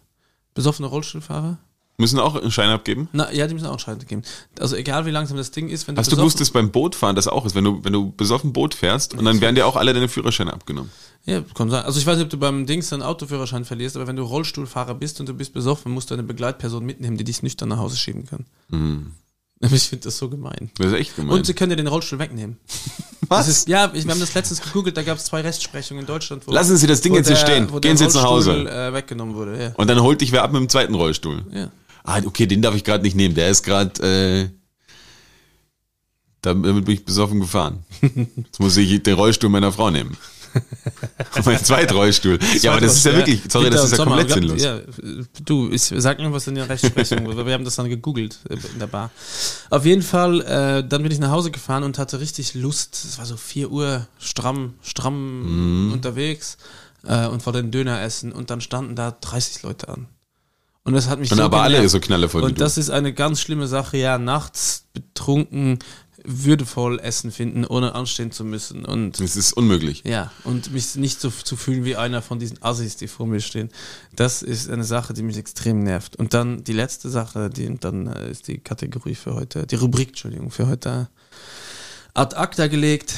[0.55, 1.59] Besoffene Rollstuhlfahrer?
[1.97, 3.07] Müssen auch einen Schein abgeben?
[3.11, 4.24] Na, ja, die müssen auch einen Schein geben.
[4.59, 7.15] Also egal wie langsam das Ding ist, wenn du Hast du gewusst, dass beim Bootfahren
[7.15, 9.76] das auch ist, wenn du, wenn du besoffen Boot fährst und dann werden dir auch
[9.76, 10.89] alle deine Führerscheine abgenommen.
[11.26, 11.84] Ja, kann sein.
[11.84, 14.95] Also ich weiß nicht, ob du beim Dings deinen Autoführerschein verlierst, aber wenn du Rollstuhlfahrer
[14.95, 17.97] bist und du bist besoffen, musst du eine Begleitperson mitnehmen, die dich nüchtern nach Hause
[17.97, 18.45] schieben kann.
[19.62, 20.72] Aber Ich finde das so gemein.
[20.78, 21.38] Das ist echt gemein.
[21.38, 22.57] Und sie können dir den Rollstuhl wegnehmen.
[23.28, 23.47] Was?
[23.47, 26.47] Ist, ja, ich, wir haben das letztens gegoogelt, da gab es zwei Rechtsprechungen in Deutschland,
[26.47, 27.68] wo, Lassen Sie das Ding jetzt hier stehen.
[27.82, 28.51] Gehen Sie jetzt nach Hause.
[28.53, 29.62] Rollstuhl, Äh, weggenommen wurde.
[29.62, 29.72] Ja.
[29.76, 31.43] und dann holt dich wer ab mit dem zweiten Rollstuhl.
[31.51, 31.70] Ja.
[32.03, 33.36] Ah, okay, den darf ich gerade nicht nehmen.
[33.36, 34.49] Der ist gerade, äh,
[36.41, 37.84] damit bin ich besoffen gefahren.
[38.01, 40.16] Jetzt muss ich den Rollstuhl meiner Frau nehmen.
[41.45, 42.39] Mein zweiter Rollstuhl.
[42.62, 44.18] Ja, aber das ist ja wirklich, sorry, Winter das ist ja Sommer.
[44.18, 44.62] komplett sinnlos.
[44.62, 44.80] Ja,
[45.45, 48.56] du, ich sag mir was in der Rechtsprechung, weil wir haben das dann gegoogelt äh,
[48.74, 49.12] in der Bar.
[49.70, 53.04] Auf jeden Fall, äh, dann bin ich nach Hause gefahren und hatte richtig Lust.
[53.06, 55.93] Es war so 4 Uhr stramm, stramm Mhm.
[55.93, 56.58] unterwegs
[57.06, 60.08] äh, und wollte den Döner essen und dann standen da 30 Leute an.
[60.86, 61.91] Und das hat mich Und so aber alle genervt.
[61.91, 65.80] so knallevoll Und das ist eine ganz schlimme Sache, ja, nachts betrunken,
[66.26, 70.03] würdevoll Essen finden, ohne anstehen zu müssen und Das ist unmöglich.
[70.05, 73.39] ja, und mich nicht so zu fühlen wie einer von diesen Assis, die vor mir
[73.41, 73.70] stehen.
[74.15, 76.15] Das ist eine Sache, die mich extrem nervt.
[76.15, 80.09] Und dann die letzte Sache, die dann äh, ist die Kategorie für heute, die Rubrik,
[80.09, 81.09] Entschuldigung, für heute
[82.13, 83.13] ad acta gelegt.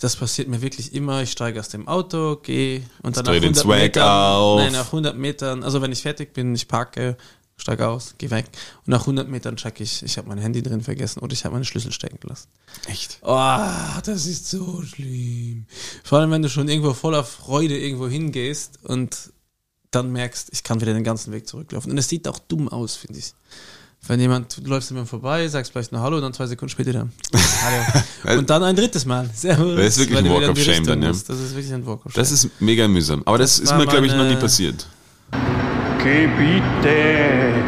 [0.00, 1.22] Das passiert mir wirklich immer.
[1.22, 4.60] Ich steige aus dem Auto, gehe und dann den Swag Metern, auf.
[4.60, 7.16] nein, nach 100 Metern, also wenn ich fertig bin, ich parke,
[7.56, 8.46] steige aus, gehe weg
[8.84, 11.54] und nach 100 Metern check ich, ich habe mein Handy drin vergessen oder ich habe
[11.54, 12.48] meine Schlüssel stecken gelassen.
[12.86, 13.18] Echt?
[13.22, 13.36] Oh,
[14.04, 15.66] das ist so schlimm.
[16.04, 19.32] Vor allem, wenn du schon irgendwo voller Freude irgendwo hingehst und
[19.90, 21.90] dann merkst, ich kann wieder den ganzen Weg zurücklaufen.
[21.90, 23.32] Und es sieht auch dumm aus, finde ich.
[24.06, 26.92] Wenn jemand, du läufst jemand vorbei, sagst vielleicht noch Hallo und dann zwei Sekunden später
[26.92, 27.12] dann
[28.24, 28.38] Hallo.
[28.38, 29.28] und dann ein drittes Mal.
[29.34, 29.76] Servus.
[29.76, 31.08] Das ist wirklich ein Walk of Shame dann, ja.
[31.08, 31.28] musst.
[31.28, 32.22] Das ist wirklich ein Walk of Shame.
[32.22, 33.22] Das ist mega mühsam.
[33.24, 34.86] Aber das, Das ist mir, glaube ich, noch nie passiert.
[36.06, 37.64] Gebiete.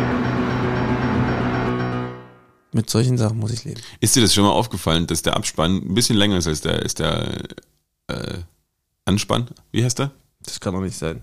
[2.72, 3.80] Mit solchen Sachen muss ich leben.
[3.99, 6.82] Ist dir das schon mal aufgefallen, dass der Abspann ein bisschen länger ist als der,
[6.82, 7.43] ist der
[8.07, 8.39] äh,
[9.07, 9.49] Anspann?
[9.72, 10.12] Wie heißt der?
[10.45, 11.20] Das kann doch nicht sein.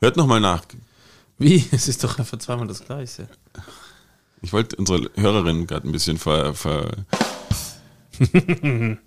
[0.00, 0.64] Hört nochmal nach.
[1.36, 1.62] Wie?
[1.72, 3.28] Es ist doch einfach zweimal das Gleiche.
[4.40, 6.90] Ich wollte unsere Hörerin gerade ein bisschen ver, ver,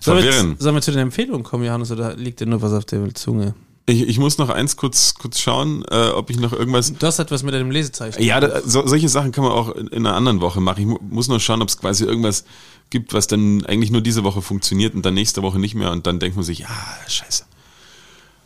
[0.00, 2.84] Sollen wir, sollen wir zu den Empfehlungen kommen, Johannes, oder liegt dir nur was auf
[2.84, 3.54] der Zunge?
[3.86, 6.92] Ich, ich muss noch eins kurz, kurz schauen, äh, ob ich noch irgendwas.
[6.94, 8.22] Du hast etwas mit deinem Lesezeichen.
[8.22, 10.80] Ja, da, so, solche Sachen kann man auch in, in einer anderen Woche machen.
[10.80, 12.44] Ich mu muss noch schauen, ob es quasi irgendwas
[12.88, 16.06] gibt, was dann eigentlich nur diese Woche funktioniert und dann nächste Woche nicht mehr und
[16.06, 16.68] dann denkt man sich, ja,
[17.08, 17.44] scheiße.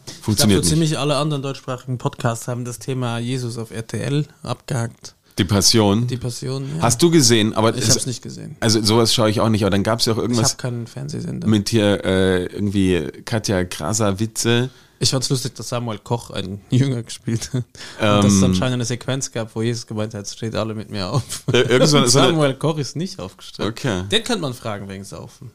[0.07, 0.71] Ich glaube, Funktioniert so nicht.
[0.71, 5.15] ziemlich alle anderen deutschsprachigen Podcasts haben das Thema Jesus auf RTL abgehakt.
[5.39, 6.09] Die Passion.
[6.09, 6.65] Die Passion.
[6.77, 6.83] Ja.
[6.83, 8.57] Hast du gesehen, aber ich habe es nicht gesehen.
[8.59, 10.63] also sowas schaue ich auch nicht, aber dann gab es ja auch Ich irgendwas habe
[10.63, 11.47] keinen Fernsehsender.
[11.47, 14.69] mit hier äh, irgendwie Katja Krasavice.
[15.01, 17.65] Ich fand's lustig, dass Samuel Koch einen Jünger gespielt hat.
[17.65, 20.91] Und dass es Ähm, anscheinend eine Sequenz gab, wo Jesus gemeint hat, steht alle mit
[20.91, 21.45] mir auf.
[21.53, 23.71] Äh, Samuel Koch ist nicht aufgestellt.
[23.71, 24.05] Okay.
[24.11, 25.51] Den könnte man fragen wegen Saufen.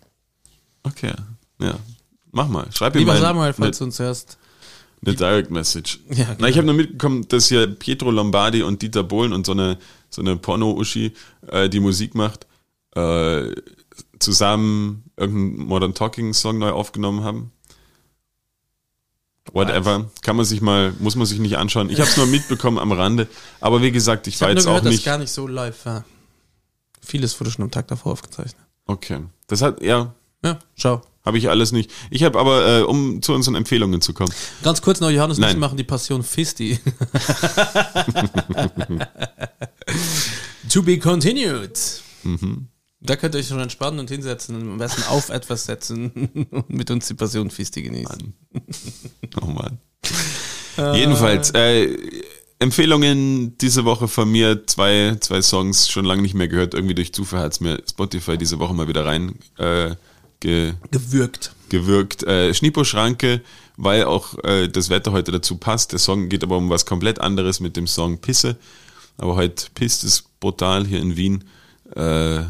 [0.84, 1.14] Okay,
[1.60, 1.76] ja.
[2.32, 2.68] Mach mal.
[2.74, 4.38] Schreib ihm Lieber mal Samuel, eine, falls du uns hörst.
[5.06, 6.00] eine Direct Message.
[6.10, 9.52] Ja, Na, ich habe nur mitbekommen, dass hier Pietro Lombardi und Dieter Bohlen und so
[9.52, 9.78] eine,
[10.10, 11.14] so eine Porno-Uschi,
[11.48, 12.48] äh, die Musik macht,
[12.96, 13.52] äh,
[14.20, 17.52] zusammen irgendeinen Modern Talking-Song neu aufgenommen haben.
[19.52, 20.10] Whatever.
[20.22, 21.89] Kann man sich mal, muss man sich nicht anschauen.
[21.89, 23.28] Ich habe es nur mitbekommen am Rande.
[23.60, 25.06] Aber wie gesagt, ich, Ich war jetzt auch gehört, es nicht.
[25.06, 26.06] gar nicht so live war.
[27.02, 28.56] Vieles wurde schon am Tag davor aufgezeichnet.
[28.86, 29.20] Okay.
[29.48, 30.14] Das hat, ja,
[30.44, 31.02] Ja, schau.
[31.26, 31.91] habe ich alles nicht.
[32.10, 34.34] Ich habe aber, äh, um zu unseren Empfehlungen zu kommen.
[34.64, 35.60] Ganz kurz noch, Johannes Nein.
[35.60, 36.80] machen die Passion Fisti.
[40.70, 41.78] to be continued.
[42.24, 42.68] Mhm.
[43.06, 46.12] Da könnt ihr euch schon entspannen und hinsetzen und am besten auf etwas setzen
[46.51, 48.34] und mit uns die Passion Fisti genießen.
[49.41, 49.78] Oh Mann.
[50.95, 51.97] Jedenfalls, äh,
[52.60, 56.74] Empfehlungen diese Woche von mir, zwei, zwei Songs, schon lange nicht mehr gehört.
[56.74, 59.95] Irgendwie durch Zufall hat's mir Spotify diese Woche mal wieder rein äh,
[60.39, 61.51] ge, Gewürgt.
[61.68, 62.24] gewirkt.
[62.24, 63.41] Äh, Schniepo-Schranke,
[63.76, 65.91] weil auch äh, das Wetter heute dazu passt.
[65.91, 68.56] Der Song geht aber um was komplett anderes mit dem Song Pisse.
[69.18, 71.43] Aber heute pisst es brutal hier in Wien.
[71.95, 72.43] Äh,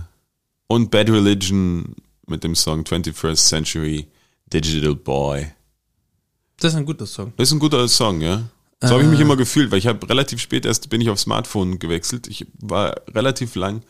[0.67, 1.95] und Bad Religion
[2.27, 4.07] mit dem Song 21st Century
[4.51, 5.51] Digital Boy.
[6.59, 7.33] Das ist ein guter Song.
[7.37, 8.43] Das ist ein guter Song, ja.
[8.81, 11.17] So habe ich mich immer gefühlt, weil ich habe relativ spät erst bin ich auf
[11.19, 12.27] Smartphone gewechselt.
[12.27, 13.81] Ich war relativ lang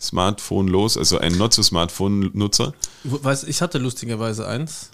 [0.00, 2.74] Smartphone los, also ein Not-so-Smartphone-Nutzer.
[3.04, 4.90] Wo- Weiß, ich hatte lustigerweise eins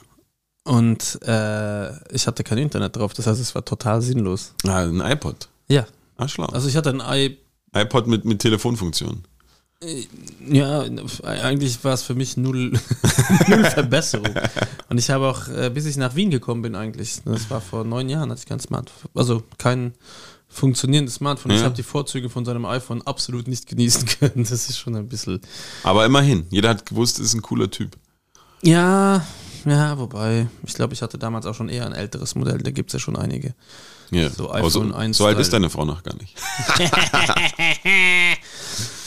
[0.64, 3.14] und äh, ich hatte kein Internet drauf.
[3.14, 4.52] Das heißt, es war total sinnlos.
[4.66, 5.48] Ah, ein iPod.
[5.68, 5.86] Ja.
[6.18, 6.46] Ah, schlau.
[6.46, 7.38] Also ich hatte ein i
[7.74, 9.22] iPod mit, mit Telefonfunktion.
[10.48, 10.84] Ja,
[11.24, 12.70] eigentlich war es für mich null,
[13.48, 14.34] null Verbesserung.
[14.88, 17.84] Und ich habe auch, äh, bis ich nach Wien gekommen bin eigentlich, das war vor
[17.84, 19.92] neun Jahren, hatte ich kein Smartphone, also kein
[20.48, 21.52] funktionierendes Smartphone.
[21.52, 21.64] Ich Ja.
[21.64, 24.46] habe die Vorzüge von seinem iPhone absolut nicht genießen können.
[24.48, 25.40] Das ist schon ein bisschen.
[25.82, 27.96] Aber immerhin, jeder hat gewusst, ist ein cooler Typ.
[28.62, 29.26] Ja,
[29.66, 32.88] ja, wobei, ich glaube, ich hatte damals auch schon eher ein älteres Modell, da gibt
[32.90, 33.54] es ja schon einige.
[34.12, 34.30] Ja.
[34.30, 36.36] So iPhone 1 so alt ist deine Frau noch gar nicht.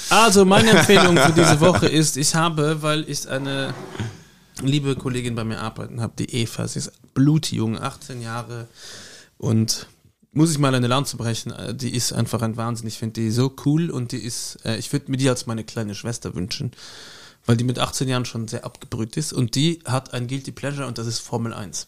[0.10, 3.74] Also, meine Empfehlung für diese Woche ist, ich habe, weil ich eine
[4.62, 8.68] liebe Kollegin bei mir arbeiten habe, die Eva, sie ist blutjung, 18 Jahre
[9.38, 9.88] und
[10.32, 12.88] muss ich mal eine Lanze brechen, äh, die ist einfach ein Wahnsinn.
[12.88, 15.64] Ich finde die so cool und die ist, äh, ich würde mir die als meine
[15.64, 16.72] kleine Schwester wünschen,
[17.46, 20.86] weil die mit 18 Jahren schon sehr abgebrüht ist und die hat ein Guilty Pleasure
[20.88, 21.88] und das ist Formel 1.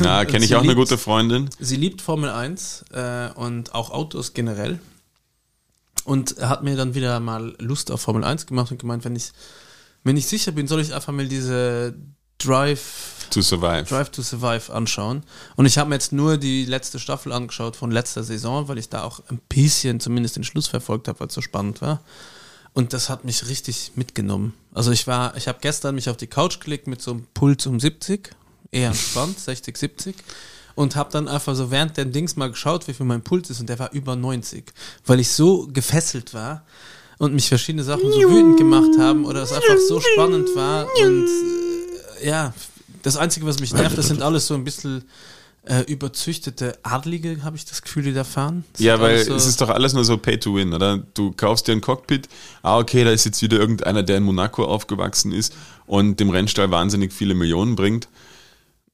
[0.00, 1.50] Na, Und kenne ich auch eine liebt- gute Freundin.
[1.58, 4.78] Sie liebt Formel 1 äh, und auch Autos generell.
[6.04, 9.32] Und hat mir dann wieder mal Lust auf Formel 1 gemacht und gemeint, wenn ich
[10.02, 11.94] mir nicht sicher bin, soll ich einfach mal diese
[12.38, 13.84] Drive, To survive.
[13.84, 15.24] Drive to Survive anschauen.
[15.56, 18.90] Und ich habe mir jetzt nur die letzte Staffel angeschaut von letzter Saison, weil ich
[18.90, 22.00] da auch ein bisschen zumindest den Schluss verfolgt habe, weil es so spannend war.
[22.74, 24.52] Und das hat mich richtig mitgenommen.
[24.72, 27.66] Also ich war, ich habe gestern mich auf die Couch gelegt mit so einem Puls
[27.66, 28.30] um 70,
[28.70, 30.14] eher entspannt, 60, 70.
[30.74, 33.60] Und habe dann einfach so während den Dings mal geschaut, wie viel mein Puls ist.
[33.60, 34.64] Und der war über 90.
[35.06, 36.64] Weil ich so gefesselt war
[37.18, 40.86] und mich verschiedene Sachen so wütend gemacht haben oder es einfach so spannend war.
[41.00, 41.26] Und
[42.20, 42.52] äh, ja,
[43.02, 45.04] das Einzige, was mich nervt, das sind alles so ein bisschen
[45.66, 48.64] äh, überzüchtete Adlige, habe ich das Gefühl, die da fahren.
[48.72, 50.98] Das Ja, weil so- es ist doch alles nur so Pay to Win, oder?
[51.14, 52.28] Du kaufst dir ein Cockpit,
[52.62, 55.54] ah, okay, da ist jetzt wieder irgendeiner, der in Monaco aufgewachsen ist
[55.86, 58.08] und dem Rennstall wahnsinnig viele Millionen bringt.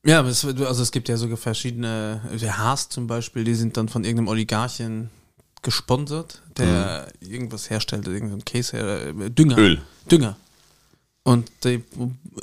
[0.05, 3.88] Ja, es, also es gibt ja sogar verschiedene, der Haas zum Beispiel, die sind dann
[3.88, 5.11] von irgendeinem Oligarchen
[5.62, 9.59] gesponsert, der irgendwas herstellt, irgendein Case her, äh, Dünger.
[9.59, 9.82] Öl.
[10.11, 10.36] Dünger.
[11.22, 11.84] Und die,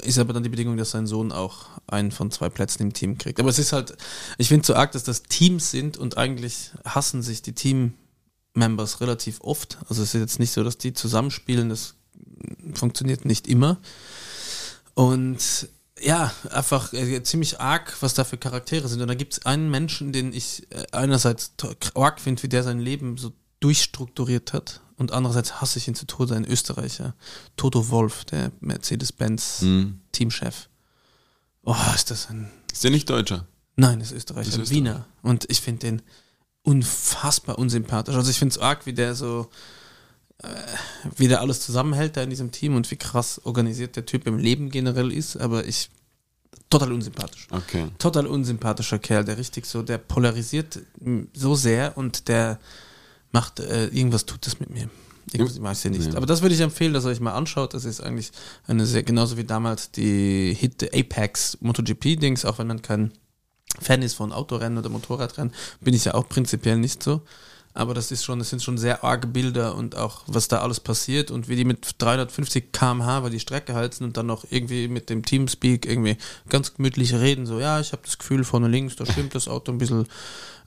[0.03, 3.17] ist aber dann die Bedingung, dass sein Sohn auch einen von zwei Plätzen im Team
[3.17, 3.39] kriegt.
[3.39, 3.97] Aber es ist halt,
[4.37, 9.41] ich finde so arg, dass das Teams sind und eigentlich hassen sich die Team-Members relativ
[9.41, 9.79] oft.
[9.89, 11.95] Also es ist jetzt nicht so, dass die zusammenspielen, das
[12.73, 13.77] funktioniert nicht immer.
[14.93, 15.69] Und
[16.01, 19.01] ja, einfach äh, ziemlich arg, was da für Charaktere sind.
[19.01, 21.53] Und da gibt es einen Menschen, den ich äh, einerseits
[21.95, 24.81] arg finde, wie der sein Leben so durchstrukturiert hat.
[24.97, 27.15] Und andererseits hasse ich ihn zu Tode, ein Österreicher.
[27.55, 30.01] Toto Wolf, der Mercedes-Benz Hm.
[30.11, 30.69] Teamchef.
[31.63, 32.51] Oh, ist das ein.
[32.71, 33.47] Ist der nicht Deutscher?
[33.75, 35.05] Nein, ist Österreicher, ist ein Wiener.
[35.21, 36.01] Und ich finde den
[36.63, 38.15] unfassbar unsympathisch.
[38.15, 39.49] Also ich finde es arg, wie der so,
[41.15, 44.37] wie der alles zusammenhält da in diesem Team und wie krass organisiert der Typ im
[44.37, 45.37] Leben generell ist.
[45.37, 45.89] Aber ich
[46.69, 47.47] total unsympathisch.
[47.51, 47.87] Okay.
[47.97, 50.79] Total unsympathischer Kerl, der richtig so, der polarisiert
[51.33, 52.59] so sehr und der
[53.31, 54.89] macht äh, irgendwas tut das mit mir.
[55.33, 56.11] Ich weiß ja nicht.
[56.11, 56.17] Ja.
[56.17, 57.73] Aber das würde ich empfehlen, dass ihr euch mal anschaut.
[57.73, 58.31] Das ist eigentlich
[58.65, 63.11] eine sehr, genauso wie damals die Hit Apex MotoGP-Dings, auch wenn man kein
[63.81, 67.21] Fan ist von Autorennen oder Motorradrennen, bin ich ja auch prinzipiell nicht so.
[67.77, 70.79] Aber das ist schon, das sind schon sehr arge Bilder und auch was da alles
[70.79, 74.87] passiert und wie die mit 350 km/h über die Strecke heizen und dann noch irgendwie
[74.87, 76.17] mit dem Teamspeak irgendwie
[76.49, 77.45] ganz gemütlich reden.
[77.45, 80.07] So, ja, ich habe das Gefühl, vorne links, da stimmt das Auto ein bisschen.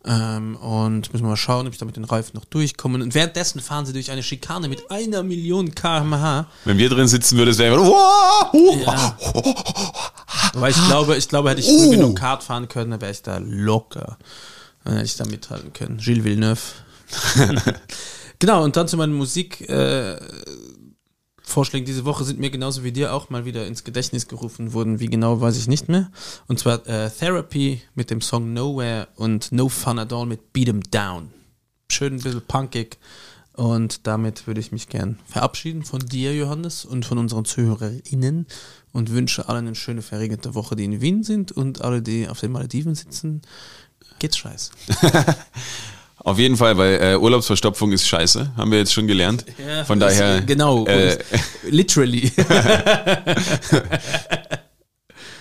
[0.04, 3.02] Ähm, und müssen wir mal schauen, ob ich da mit den Reifen noch durchkomme.
[3.02, 6.46] Und währenddessen fahren sie durch eine Schikane mit einer Million km/h.
[6.64, 9.18] Wenn wir drin sitzen würden, es wäre huh, Ja.
[10.54, 11.90] Weil ich glaube, ich glaube, hätte ich Oh.
[11.90, 14.16] genug Kart fahren können, dann wäre ich da locker.
[14.84, 15.98] Dann hätte ich da mithalten können.
[15.98, 16.60] Gilles Villeneuve.
[18.38, 20.16] genau, und dann zu meinen Musik, äh,
[21.72, 25.00] diese Woche sind mir genauso wie dir auch mal wieder ins Gedächtnis gerufen wurden.
[25.00, 26.10] Wie genau weiß ich nicht mehr.
[26.46, 30.68] Und zwar äh, Therapy mit dem Song Nowhere und No Fun at All mit Beat
[30.68, 31.30] 'em Down.
[31.90, 32.98] Schön ein bisschen punkig.
[33.54, 38.46] Und damit würde ich mich gern verabschieden von dir, Johannes, und von unseren ZuhörerInnen
[38.92, 42.40] und wünsche allen eine schöne verregnete Woche, die in Wien sind und alle, die auf
[42.40, 43.42] den Malediven sitzen.
[44.18, 44.70] Geht's scheiße.
[46.22, 49.44] Auf jeden Fall, weil äh, Urlaubsverstopfung ist scheiße, haben wir jetzt schon gelernt.
[49.86, 50.42] Von daher.
[50.42, 50.86] Genau.
[50.86, 51.18] Äh,
[51.68, 52.30] literally.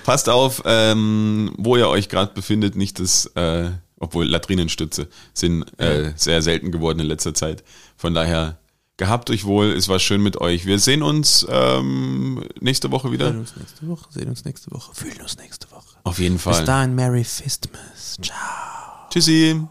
[0.10, 3.70] passt auf, ähm, wo ihr euch gerade befindet, nicht das, äh,
[4.00, 7.64] obwohl Latrinenstütze sind äh, sehr selten geworden in letzter Zeit.
[7.96, 8.58] Von daher
[8.98, 10.66] gehabt euch wohl, es war schön mit euch.
[10.66, 13.30] Wir sehen uns ähm, nächste Woche Sehen wieder.
[13.30, 15.98] uns nächste Woche, sehen uns nächste Woche, fühlen uns nächste Woche.
[16.04, 16.66] Auf jeden Bis Fall.
[16.66, 18.18] dahin, Merry Fistmas.
[18.22, 19.10] Ciao.
[19.12, 19.62] Tschüssi.